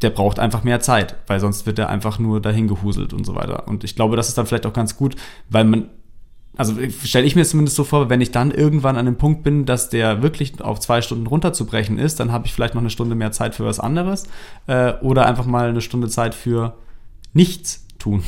[0.02, 3.34] der braucht einfach mehr Zeit, weil sonst wird er einfach nur dahin gehuselt und so
[3.34, 3.68] weiter.
[3.68, 5.16] Und ich glaube, das ist dann vielleicht auch ganz gut,
[5.50, 5.90] weil man
[6.56, 9.64] also stelle ich mir zumindest so vor, wenn ich dann irgendwann an dem Punkt bin,
[9.64, 13.14] dass der wirklich auf zwei Stunden runterzubrechen ist, dann habe ich vielleicht noch eine Stunde
[13.14, 14.24] mehr Zeit für was anderes
[14.66, 16.74] äh, oder einfach mal eine Stunde Zeit für
[17.32, 18.24] nichts tun.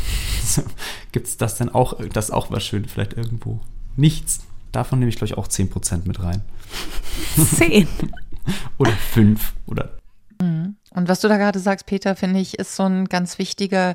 [1.12, 3.60] Gibt es das denn auch, das ist auch was schön, vielleicht irgendwo.
[3.96, 4.40] Nichts.
[4.70, 6.42] Davon nehme ich, glaube ich, auch 10% mit rein.
[7.56, 7.86] 10.
[8.78, 9.96] oder 5 oder.
[10.40, 10.76] Mhm.
[10.90, 13.94] Und was du da gerade sagst, Peter, finde ich, ist so ein ganz wichtiger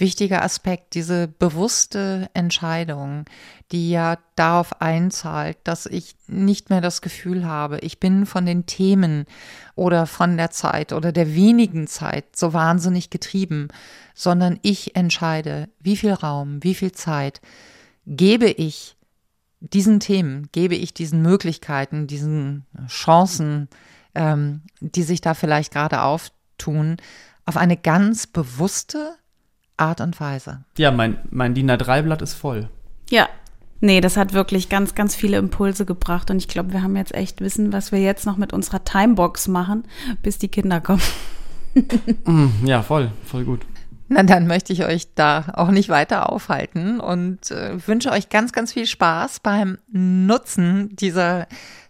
[0.00, 3.26] wichtiger Aspekt, diese bewusste Entscheidung,
[3.72, 8.66] die ja darauf einzahlt, dass ich nicht mehr das Gefühl habe, ich bin von den
[8.66, 9.26] Themen
[9.76, 13.68] oder von der Zeit oder der wenigen Zeit so wahnsinnig getrieben,
[14.14, 17.40] sondern ich entscheide, wie viel Raum, wie viel Zeit
[18.06, 18.96] gebe ich
[19.60, 23.68] diesen Themen, gebe ich diesen Möglichkeiten, diesen Chancen,
[24.14, 26.96] ähm, die sich da vielleicht gerade auftun,
[27.44, 29.14] auf eine ganz bewusste
[29.76, 30.64] Art und Weise.
[30.76, 32.68] Ja, mein, mein DIN A3-Blatt ist voll.
[33.10, 33.28] Ja.
[33.80, 36.30] Nee, das hat wirklich ganz, ganz viele Impulse gebracht.
[36.30, 39.48] Und ich glaube, wir haben jetzt echt Wissen, was wir jetzt noch mit unserer Timebox
[39.48, 39.84] machen,
[40.22, 41.02] bis die Kinder kommen.
[42.24, 43.60] Mm, ja, voll, voll gut.
[44.08, 48.50] Na, dann möchte ich euch da auch nicht weiter aufhalten und äh, wünsche euch ganz,
[48.50, 51.46] ganz viel Spaß beim Nutzen dieser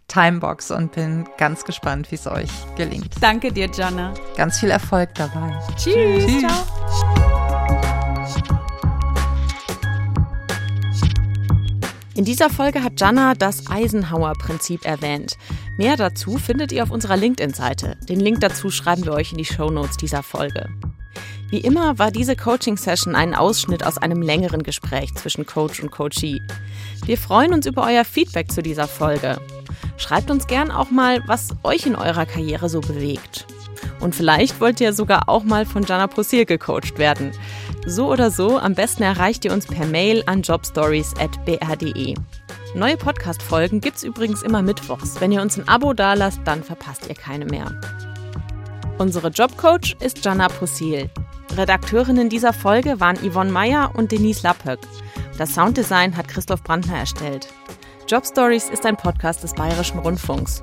[0.09, 3.15] Timebox und bin ganz gespannt, wie es euch gelingt.
[3.23, 4.13] Danke dir, Jana.
[4.37, 5.59] Ganz viel Erfolg dabei.
[5.77, 6.27] Tschüss.
[6.27, 6.41] Tschüss.
[6.41, 7.30] Ciao.
[12.21, 15.39] In dieser Folge hat Jana das Eisenhower-Prinzip erwähnt.
[15.79, 17.97] Mehr dazu findet ihr auf unserer LinkedIn-Seite.
[18.11, 20.69] Den Link dazu schreiben wir euch in die Shownotes dieser Folge.
[21.49, 26.43] Wie immer war diese Coaching-Session ein Ausschnitt aus einem längeren Gespräch zwischen Coach und Coachee.
[27.07, 29.41] Wir freuen uns über euer Feedback zu dieser Folge.
[29.97, 33.47] Schreibt uns gern auch mal, was euch in eurer Karriere so bewegt.
[34.01, 37.33] Und vielleicht wollt ihr sogar auch mal von Jana Prosil gecoacht werden.
[37.87, 42.15] So oder so, am besten erreicht ihr uns per Mail an jobstories.br.de.
[42.75, 45.21] Neue Podcast-Folgen gibt's übrigens immer mittwochs.
[45.21, 47.81] Wenn ihr uns ein Abo dalasst, dann verpasst ihr keine mehr.
[48.99, 51.11] Unsere Jobcoach ist Jana Prosil.
[51.57, 54.79] Redakteurinnen dieser Folge waren Yvonne Meyer und Denise Lappöck.
[55.39, 57.49] Das Sounddesign hat Christoph Brandner erstellt.
[58.07, 60.63] Job Stories ist ein Podcast des Bayerischen Rundfunks.